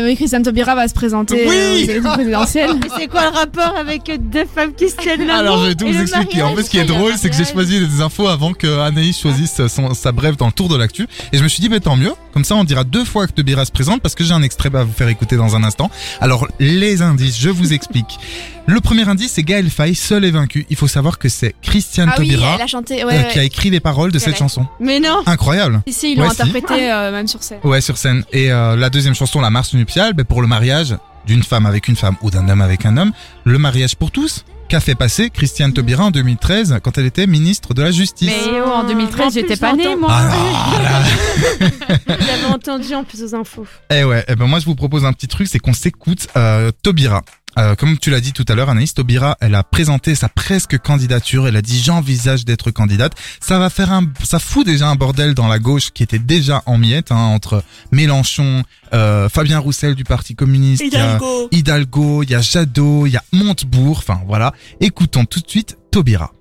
[0.00, 1.54] le- bah, Christiane Taubira va se présenter Oui.
[1.56, 2.70] euh, aux élections présidentielles.
[2.82, 5.74] Mais c'est quoi le rapport avec deux femmes qui se tiennent la Alors je vais
[5.74, 6.42] tout vous expliquer.
[6.42, 9.18] En fait, ce qui est drôle, c'est que j'ai choisi des infos avant que Anaïs
[9.18, 11.06] choisisse son, sa brève dans le tour de l'actu.
[11.32, 12.12] Et je me suis dit, bah, tant mieux.
[12.32, 14.70] Comme ça, on dira deux fois que Taubira se présente parce que j'ai un extrait
[14.74, 15.90] à vous faire écouter dans un instant.
[16.20, 18.18] Alors, les indices, je vous explique.
[18.66, 20.66] Le premier indice, c'est Gaël Faye, seul et vaincu.
[20.70, 23.02] Il faut savoir que c'est Christiane Ah oui, Taubira elle a chanté.
[23.02, 24.66] euh, Ouais, qui a écrit les paroles de Elle cette chanson.
[24.80, 25.22] Mais non.
[25.26, 25.82] Incroyable.
[25.86, 26.42] Ici, ils l'ont Ouais, si.
[26.42, 27.58] interprété euh, même sur scène.
[27.62, 28.24] Ouais, sur scène.
[28.32, 30.96] Et euh, la deuxième chanson, la marche nuptiale, ben, pour le mariage
[31.26, 33.12] d'une femme avec une femme ou d'un homme avec un homme,
[33.44, 37.74] le mariage pour tous, qu'a fait passer Christiane Taubira en 2013 quand elle était ministre
[37.74, 38.30] de la Justice.
[38.30, 40.08] Mais oh, en En 2013, plus, j'étais pas née, moi.
[40.10, 41.68] Ah, là.
[42.08, 43.66] J'avais entendu en plus aux infos.
[43.90, 46.70] Eh ouais, eh ben moi je vous propose un petit truc, c'est qu'on s'écoute euh,
[46.82, 47.22] Taubira.
[47.58, 50.78] Euh, comme tu l'as dit tout à l'heure, Anaïs Taubira, elle a présenté sa presque
[50.78, 51.46] candidature.
[51.46, 53.12] Elle a dit j'envisage d'être candidate.
[53.40, 56.62] Ça va faire un, ça fout déjà un bordel dans la gauche qui était déjà
[56.66, 57.62] en miettes hein, entre
[57.92, 61.18] Mélenchon, euh, Fabien Roussel du Parti communiste, il y a
[61.50, 63.98] Hidalgo, il y a Jadot, il y a Montebourg.
[63.98, 64.52] Enfin voilà.
[64.80, 66.32] Écoutons tout de suite Taubira.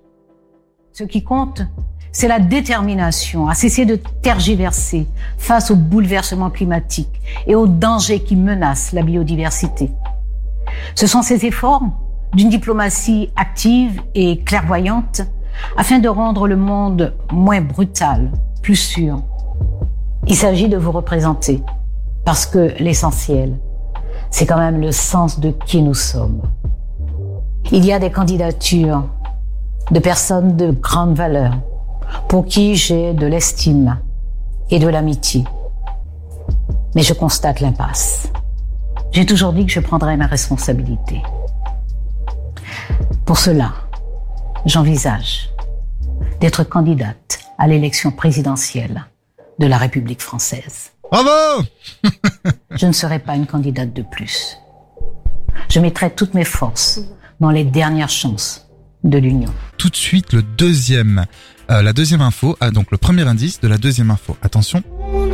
[0.94, 1.64] Ce qui compte,
[2.12, 8.36] c'est la détermination à cesser de tergiverser face aux bouleversements climatiques et aux dangers qui
[8.36, 9.90] menacent la biodiversité.
[10.96, 11.84] Ce sont ces efforts
[12.34, 15.22] d'une diplomatie active et clairvoyante
[15.78, 18.32] afin de rendre le monde moins brutal,
[18.62, 19.22] plus sûr.
[20.28, 21.62] Il s'agit de vous représenter
[22.26, 23.58] parce que l'essentiel,
[24.32, 26.42] c'est quand même le sens de qui nous sommes.
[27.72, 29.04] Il y a des candidatures
[29.92, 31.54] de personnes de grande valeur
[32.30, 34.00] pour qui j'ai de l'estime
[34.70, 35.44] et de l'amitié.
[36.96, 38.32] Mais je constate l'impasse.
[39.14, 41.22] J'ai toujours dit que je prendrais ma responsabilité.
[43.26, 43.74] Pour cela,
[44.66, 45.50] j'envisage
[46.42, 49.06] d'être candidate à l'élection présidentielle
[49.60, 50.92] de la République française.
[51.12, 51.64] Bravo
[52.72, 54.58] Je ne serai pas une candidate de plus.
[55.70, 57.00] Je mettrai toutes mes forces
[57.40, 58.68] dans les dernières chances
[59.04, 59.54] de l'Union.
[59.78, 61.28] Tout de suite, le deuxième,
[61.70, 64.36] euh, la deuxième info, ah, donc le premier indice de la deuxième info.
[64.42, 64.82] Attention.
[65.14, 65.28] On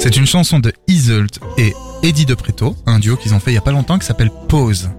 [0.00, 3.54] C'est une chanson de Iselt et Eddie De Preto, un duo qu'ils ont fait il
[3.54, 4.90] y a pas longtemps qui s'appelle Pause.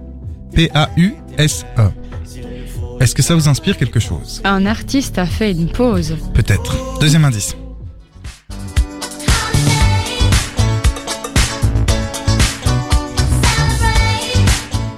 [0.54, 1.90] P-A-U-S-E.
[3.00, 4.40] Est-ce que ça vous inspire quelque chose?
[4.44, 6.16] Un artiste a fait une pause.
[6.34, 6.76] Peut-être.
[7.00, 7.56] Deuxième indice.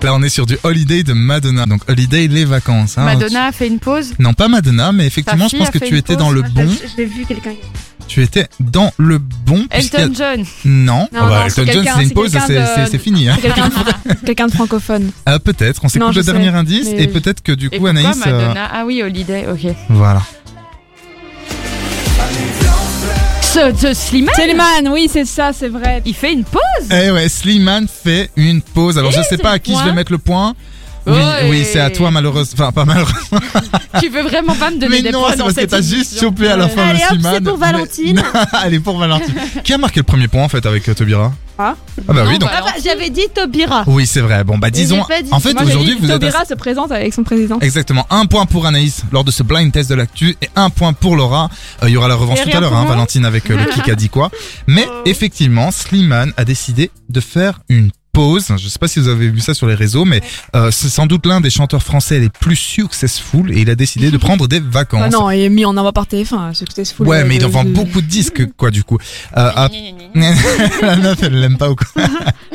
[0.03, 1.65] Là, on est sur du Holiday de Madonna.
[1.65, 2.99] Donc, Holiday, les vacances.
[2.99, 3.05] hein.
[3.07, 4.13] Madonna a fait une pause?
[4.19, 6.17] Non, pas Madonna, mais effectivement, je pense que tu étais pause?
[6.19, 6.69] dans le Moi, bon.
[6.69, 7.55] Je l'ai vu quelqu'un.
[8.07, 9.67] Tu étais dans le bon.
[9.71, 10.45] puisqu'il y a- Elton John.
[10.65, 12.55] Non, Non, Ah bah, non, c'est Elton John, quelqu'un- c'est une c'est pause, quelqu'un c'est
[12.55, 13.29] de- c'est- c'est fini.
[13.29, 13.33] Hein.
[13.37, 15.11] C'est quelqu'un de, quelqu'un de francophone.
[15.27, 15.81] Ah, peut-être.
[15.83, 17.77] On Non, s'écoute je le dernier sais, indice mais- et peut-être que du Et coup,
[17.77, 18.17] pourquoi Anaïs.
[18.27, 18.69] euh, Madonna?
[18.73, 19.75] Ah oui, Holiday, ok.
[19.89, 20.23] Voilà.
[23.43, 24.35] Ce, ce Slimane?
[24.35, 26.03] Slimane, oui, c'est ça, c'est vrai.
[26.05, 26.61] Il fait une pause?
[26.91, 28.99] Eh ouais, Slimane fait une pause.
[28.99, 30.55] Alors, Et je sais c'est pas à qui je vais mettre le point.
[31.07, 31.49] Oui, Ouais.
[31.51, 32.55] oui, c'est à toi malheureusement.
[32.69, 33.39] Enfin, pas malheureusement.
[34.01, 35.81] Tu veux vraiment pas me donner Mais des non, points c'est dans parce que t'as
[35.83, 38.23] juste chopé à la fin Allez, le hop, c'est pour mais- Valentine.
[38.53, 39.35] Allez, pour Valentine.
[39.63, 41.77] Qui a marqué le premier point en fait avec euh, Tobira Ah.
[42.09, 42.49] Ah bah Non, oui, donc.
[42.51, 43.85] bah, Ah bah, J'avais dit Tobira.
[43.87, 44.43] Oui, c'est vrai.
[44.45, 44.97] Bon, bah disons.
[45.23, 45.29] dit.
[45.31, 46.21] En fait, aujourd'hui, vous êtes.
[46.21, 47.59] Taubira se présente avec son président.
[47.61, 48.07] Exactement.
[48.11, 51.15] Un point pour Anaïs lors de ce blind test de l'actu et un point pour
[51.17, 51.49] Laura.
[51.83, 53.83] Euh, Il y aura la revanche Et tout à l'heure, hein, Valentine avec euh, le
[53.83, 54.31] qui a dit quoi.
[54.67, 55.03] Mais Oh.
[55.07, 58.47] effectivement, Slimane a décidé de faire une pause.
[58.57, 60.23] Je sais pas si vous avez vu ça sur les réseaux, mais
[60.57, 64.11] euh, c'est sans doute l'un des chanteurs français les plus successful et il a décidé
[64.11, 65.03] de prendre des vacances.
[65.05, 67.07] Ah non, il est mis en avant par TF1, successful.
[67.07, 68.99] Ouais, euh, mais il en vend de- beaucoup de disques, quoi, du coup.
[69.37, 69.69] Euh, ah,
[70.83, 71.87] la meuf, elle l'aime pas ou quoi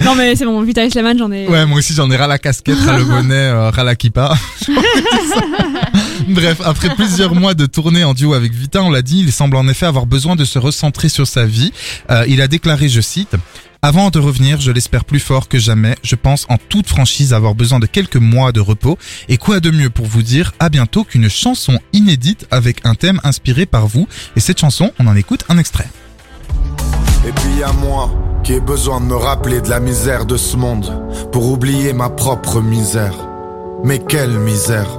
[0.03, 1.47] Non, mais c'est bon, Vita Slimane, j'en ai.
[1.47, 4.35] Ouais, moi aussi j'en ai ras la casquette, ras le bonnet, euh, ras la kippa.
[6.27, 9.55] Bref, après plusieurs mois de tournée en duo avec Vita, on l'a dit, il semble
[9.57, 11.71] en effet avoir besoin de se recentrer sur sa vie.
[12.11, 13.35] Euh, il a déclaré, je cite,
[13.81, 15.95] avant de revenir, je l'espère plus fort que jamais.
[16.03, 18.97] Je pense en toute franchise avoir besoin de quelques mois de repos.
[19.29, 23.21] Et quoi de mieux pour vous dire à bientôt qu'une chanson inédite avec un thème
[23.23, 24.05] inspiré par vous.
[24.35, 25.87] Et cette chanson, on en écoute un extrait.
[27.25, 28.11] Et puis à moi
[28.43, 31.01] qui ai besoin de me rappeler de la misère de ce monde
[31.31, 33.15] pour oublier ma propre misère.
[33.85, 34.89] Mais quelle misère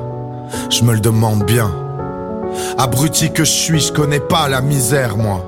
[0.71, 1.71] Je me le demande bien.
[2.79, 5.47] Abruti que je suis, je connais pas la misère moi.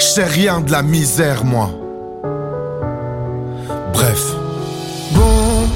[0.00, 1.70] Je sais rien de la misère moi.
[3.94, 4.34] Bref.
[5.12, 5.68] Bon,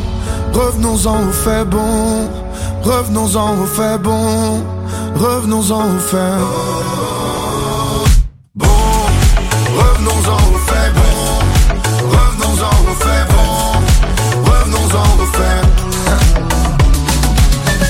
[0.52, 2.28] revenons-en au fait bon.
[2.82, 4.64] Revenons-en au fait bon.
[5.14, 6.38] Revenons-en au fait.
[8.56, 8.66] Bon,
[9.78, 11.14] revenons-en au fait bon.
[12.16, 13.50] Revenons-en au fait bon.
[14.50, 15.62] Revenons-en au fait.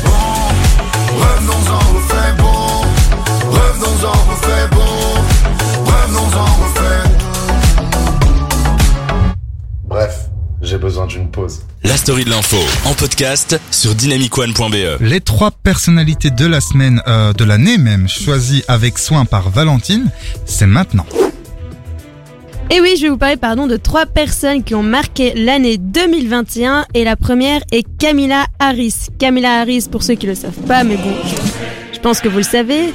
[0.05, 0.23] Bon,
[1.23, 2.03] revenons-en au
[2.43, 2.61] bon.
[3.51, 4.78] Revenons-en au bon.
[10.79, 11.63] J'ai besoin d'une pause.
[11.83, 15.01] La story de l'info en podcast sur dynamicone.be.
[15.01, 20.09] Les trois personnalités de la semaine, euh, de l'année même, choisies avec soin par Valentine,
[20.45, 21.07] c'est maintenant.
[22.71, 26.85] Et oui, je vais vous parler pardon de trois personnes qui ont marqué l'année 2021
[26.95, 29.09] et la première est Camilla Harris.
[29.19, 32.39] Camilla Harris pour ceux qui le savent pas mais bon, je, je pense que vous
[32.39, 32.93] le savez.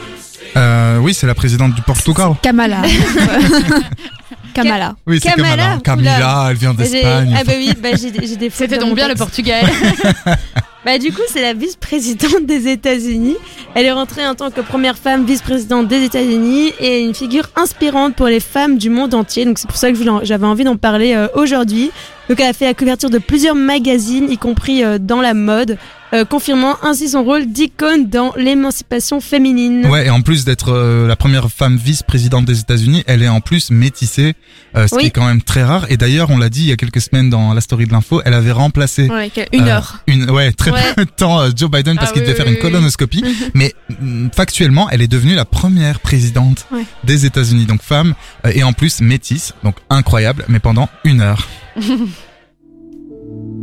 [0.55, 2.33] Euh, oui, c'est la présidente du Portugal.
[2.41, 2.83] Kamala.
[4.53, 4.95] Kamala.
[5.07, 6.11] Oui, c'est Kamala, Kamala.
[6.11, 7.35] Camilla, elle vient d'Espagne.
[7.37, 9.15] Ah bah oui, bah j'ai des- j'ai des fautes C'était donc bien le.
[9.15, 9.65] Portugal.
[10.85, 13.37] Bah du coup, c'est la vice-présidente des États-Unis.
[13.73, 18.15] Elle est rentrée en tant que première femme vice-présidente des États-Unis et une figure inspirante
[18.15, 19.45] pour les femmes du monde entier.
[19.45, 21.89] Donc c'est pour ça que j'avais envie d'en parler euh, aujourd'hui.
[22.27, 25.77] Donc elle a fait la couverture de plusieurs magazines, y compris euh, dans la mode,
[26.13, 29.85] euh, confirmant ainsi son rôle d'icône dans l'émancipation féminine.
[29.87, 33.41] Ouais, et en plus d'être euh, la première femme vice-présidente des États-Unis, elle est en
[33.41, 34.33] plus métissée,
[34.75, 35.01] euh, ce Oui.
[35.01, 35.85] qui est quand même très rare.
[35.89, 38.21] Et d'ailleurs, on l'a dit il y a quelques semaines dans la story de l'info,
[38.25, 39.99] elle avait remplacé Ouais, une euh, heure.
[40.07, 40.79] une, ouais, très Ouais.
[40.95, 43.23] peu de temps euh, Joe Biden parce Ah qu'il oui, devait faire une colonoscopie.
[43.53, 46.85] mais mm, factuellement, elle est devenue la première présidente Ouais.
[47.03, 48.13] des États-Unis, donc femme
[48.45, 51.47] euh, et en plus métisse, donc incroyable, mais pendant une heure.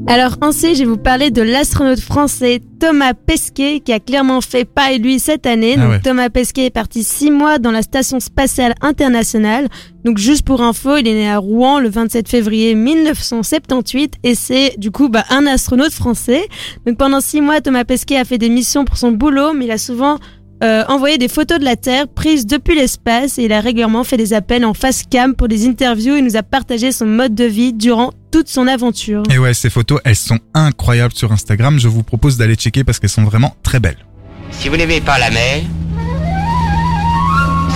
[0.07, 4.65] Alors ainsi, je vais vous parler de l'astronaute français Thomas Pesquet qui a clairement fait
[4.65, 5.75] pas et lui cette année.
[5.77, 6.01] Ah Donc ouais.
[6.01, 9.69] Thomas Pesquet est parti six mois dans la station spatiale internationale.
[10.05, 14.75] Donc juste pour info, il est né à Rouen le 27 février 1978 et c'est
[14.79, 16.49] du coup bah, un astronaute français.
[16.87, 19.71] Donc pendant six mois, Thomas Pesquet a fait des missions pour son boulot, mais il
[19.71, 20.19] a souvent
[20.63, 24.19] euh, envoyé des photos de la Terre prises depuis l'espace et il a régulièrement fait
[24.19, 26.17] des appels en face cam pour des interviews.
[26.17, 29.23] Il nous a partagé son mode de vie durant toute son aventure.
[29.33, 31.79] Et ouais, ces photos, elles sont incroyables sur Instagram.
[31.79, 34.05] Je vous propose d'aller checker parce qu'elles sont vraiment très belles.
[34.51, 35.63] Si vous n'aimez pas la mer,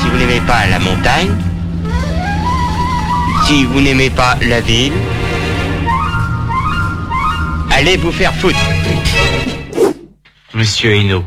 [0.01, 1.30] si vous n'aimez pas la montagne,
[3.47, 4.93] si vous n'aimez pas la ville,
[7.70, 8.59] allez vous faire foutre.
[10.55, 11.24] Monsieur Hainaut,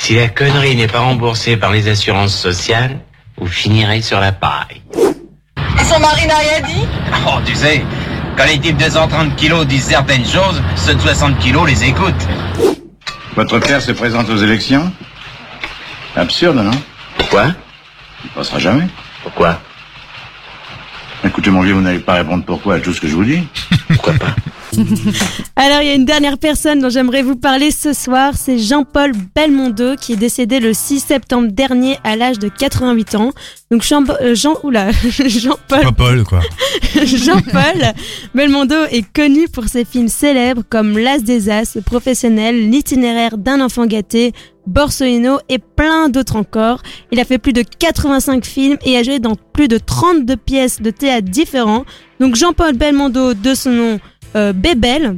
[0.00, 2.98] si la connerie n'est pas remboursée par les assurances sociales,
[3.36, 4.80] vous finirez sur la paille.
[5.78, 6.86] Et son mari n'a rien dit
[7.26, 7.84] Oh, tu sais,
[8.34, 12.26] quand les types de 130 kilos disent certaines choses, ceux de 60 kilos les écoutent.
[13.36, 14.90] Votre père se présente aux élections
[16.16, 16.78] Absurde, non
[17.18, 17.48] Pourquoi
[18.24, 18.88] Il passera jamais.
[19.22, 19.60] Pourquoi
[21.22, 23.46] Écoutez, mon vieux, vous n'allez pas répondre pourquoi à tout ce que je vous dis.
[23.88, 24.34] Pourquoi pas
[25.56, 29.12] Alors, il y a une dernière personne dont j'aimerais vous parler ce soir, c'est Jean-Paul
[29.34, 33.32] Belmondo qui est décédé le 6 septembre dernier à l'âge de 88 ans.
[33.70, 34.90] Donc Jean, euh, Jean oula,
[35.26, 36.40] Jean-Paul Pas Paul, quoi.
[37.04, 37.92] Jean-Paul
[38.34, 43.60] Belmondo est connu pour ses films célèbres comme L'As des As, Le Professionnel, L'itinéraire d'un
[43.60, 44.32] enfant gâté,
[44.66, 46.82] Borsellino et plein d'autres encore.
[47.10, 50.80] Il a fait plus de 85 films et a joué dans plus de 32 pièces
[50.80, 51.84] de théâtre différents.
[52.20, 54.00] Donc Jean-Paul Belmondo, de son nom
[54.36, 55.16] euh, Bébel,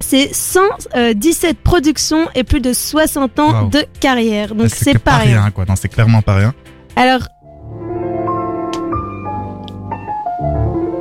[0.00, 3.68] c'est 117 productions et plus de 60 ans Wow.
[3.70, 4.54] de carrière.
[4.54, 5.50] Donc c'est pas rien.
[5.50, 5.64] quoi.
[5.68, 6.54] Non, c'est clairement pas rien.
[6.96, 7.20] Alors,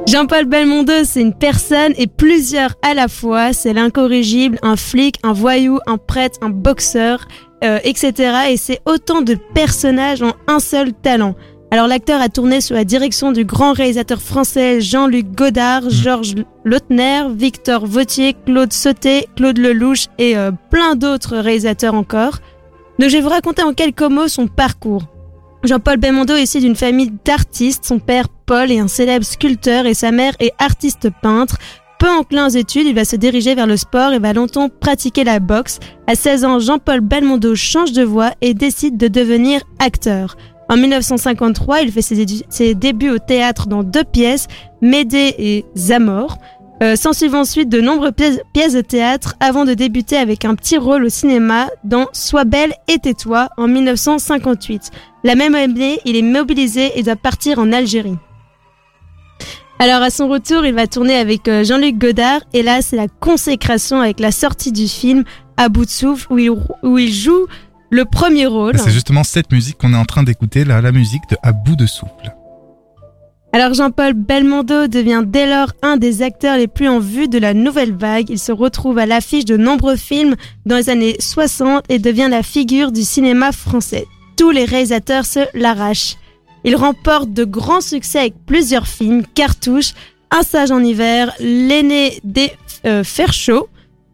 [0.07, 3.53] Jean-Paul Belmondo, c'est une personne et plusieurs à la fois.
[3.53, 7.25] C'est l'incorrigible, un flic, un voyou, un prêtre, un boxeur,
[7.63, 8.33] euh, etc.
[8.49, 11.35] Et c'est autant de personnages en un seul talent.
[11.73, 17.23] Alors l'acteur a tourné sous la direction du grand réalisateur français Jean-Luc Godard, Georges Lautner,
[17.33, 22.39] Victor Vautier, Claude Sauté, Claude Lelouch et euh, plein d'autres réalisateurs encore.
[22.99, 25.03] Donc je vais vous raconter en quelques mots son parcours.
[25.63, 27.85] Jean-Paul Belmondo est issu d'une famille d'artistes.
[27.85, 31.57] Son père, Paul, est un célèbre sculpteur et sa mère est artiste peintre.
[31.99, 35.23] Peu enclin aux études, il va se diriger vers le sport et va longtemps pratiquer
[35.23, 35.79] la boxe.
[36.07, 40.35] À 16 ans, Jean-Paul Belmondo change de voie et décide de devenir acteur.
[40.71, 44.47] En 1953, il fait ses, débuts au théâtre dans deux pièces,
[44.81, 46.37] Médée et Zamor.
[46.81, 51.03] Euh, S'en ensuite de nombreuses pièces, de théâtre avant de débuter avec un petit rôle
[51.03, 54.91] au cinéma dans Sois belle et tais-toi en 1958.
[55.25, 58.17] La même année, il est mobilisé et doit partir en Algérie.
[59.77, 63.09] Alors à son retour, il va tourner avec euh, Jean-Luc Godard et là c'est la
[63.09, 65.25] consécration avec la sortie du film
[65.57, 67.47] À bout souffle où il joue
[67.91, 68.79] le premier rôle.
[68.79, 71.85] C'est justement cette musique qu'on est en train d'écouter, la musique de À bout de
[71.85, 72.33] souffle.
[73.53, 77.53] Alors Jean-Paul Belmondo devient dès lors un des acteurs les plus en vue de la
[77.53, 78.29] nouvelle vague.
[78.29, 80.35] Il se retrouve à l'affiche de nombreux films
[80.65, 84.05] dans les années 60 et devient la figure du cinéma français.
[84.37, 86.15] Tous les réalisateurs se l'arrachent.
[86.63, 89.93] Il remporte de grands succès avec plusieurs films, Cartouche,
[90.31, 92.53] Un sage en hiver, L'aîné des
[92.85, 93.67] euh, fers chauds.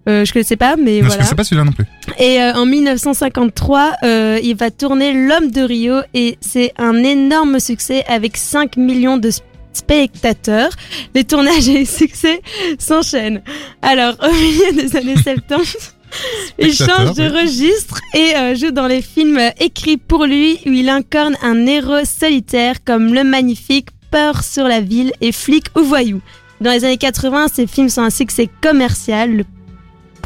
[0.08, 1.24] Euh, je ne sais pas, mais Non, voilà.
[1.24, 1.86] je sais pas celui-là non plus.
[2.18, 7.60] Et euh, en 1953, euh, il va tourner L'homme de Rio et c'est un énorme
[7.60, 9.41] succès avec 5 millions de sp-
[9.74, 10.70] spectateurs.
[11.14, 12.41] Les tournages et les succès
[12.80, 13.41] s'enchaînent.
[13.82, 15.95] Alors, au milieu des années 70,
[16.60, 20.89] il change de registre et euh, joue dans les films écrits pour lui où il
[20.89, 26.22] incarne un héros solitaire comme Le Magnifique, Peur sur la ville et Flic ou Voyou.
[26.62, 29.43] Dans les années 80, ces films sont un succès commercial, le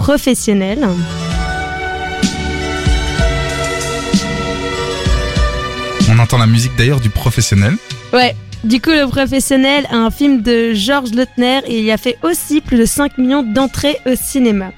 [0.02, 0.80] professionnel.
[6.10, 7.76] On entend la musique d'ailleurs du professionnel.
[8.12, 8.36] Ouais.
[8.64, 12.62] Du coup, le professionnel a un film de Georges Lautner et il a fait aussi
[12.62, 14.72] plus de 5 millions d'entrées au cinéma.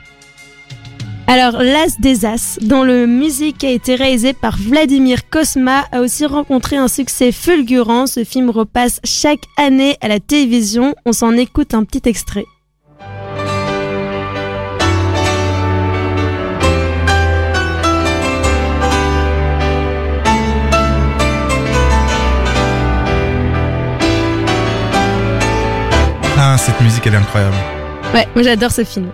[1.27, 6.25] Alors, L'As des As, dont le musique a été réalisé par Vladimir Kosma, a aussi
[6.25, 8.07] rencontré un succès fulgurant.
[8.07, 10.95] Ce film repasse chaque année à la télévision.
[11.05, 12.43] On s'en écoute un petit extrait.
[26.53, 27.55] Ah, cette musique, elle est incroyable.
[28.13, 29.07] Ouais, moi j'adore ce film.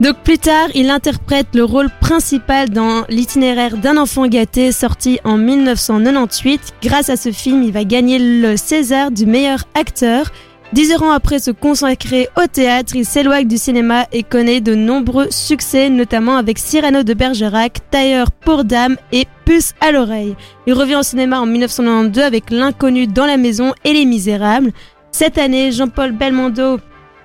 [0.00, 5.38] Donc plus tard, il interprète le rôle principal dans l'itinéraire d'un enfant gâté sorti en
[5.38, 6.74] 1998.
[6.82, 10.26] Grâce à ce film, il va gagner le César du meilleur acteur.
[10.74, 15.28] Dix ans après se consacrer au théâtre, il s'éloigne du cinéma et connaît de nombreux
[15.30, 20.36] succès, notamment avec Cyrano de Bergerac, Tailleur pour Dame et Puce à l'oreille.
[20.66, 24.72] Il revient au cinéma en 1992 avec L'inconnu dans la maison et Les Misérables.
[25.18, 26.78] Cette année, Jean-Paul Belmondo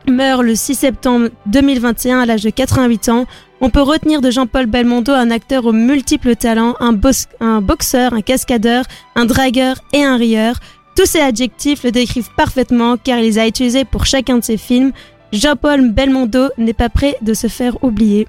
[0.09, 3.27] meurt le 6 septembre 2021 à l'âge de 88 ans.
[3.61, 6.99] On peut retenir de Jean-Paul Belmondo un acteur aux multiples talents, un,
[7.39, 8.85] un boxeur, un cascadeur,
[9.15, 10.55] un dragueur et un rieur.
[10.95, 14.57] Tous ces adjectifs le décrivent parfaitement car il les a utilisés pour chacun de ses
[14.57, 14.91] films.
[15.31, 18.27] Jean-Paul Belmondo n'est pas prêt de se faire oublier.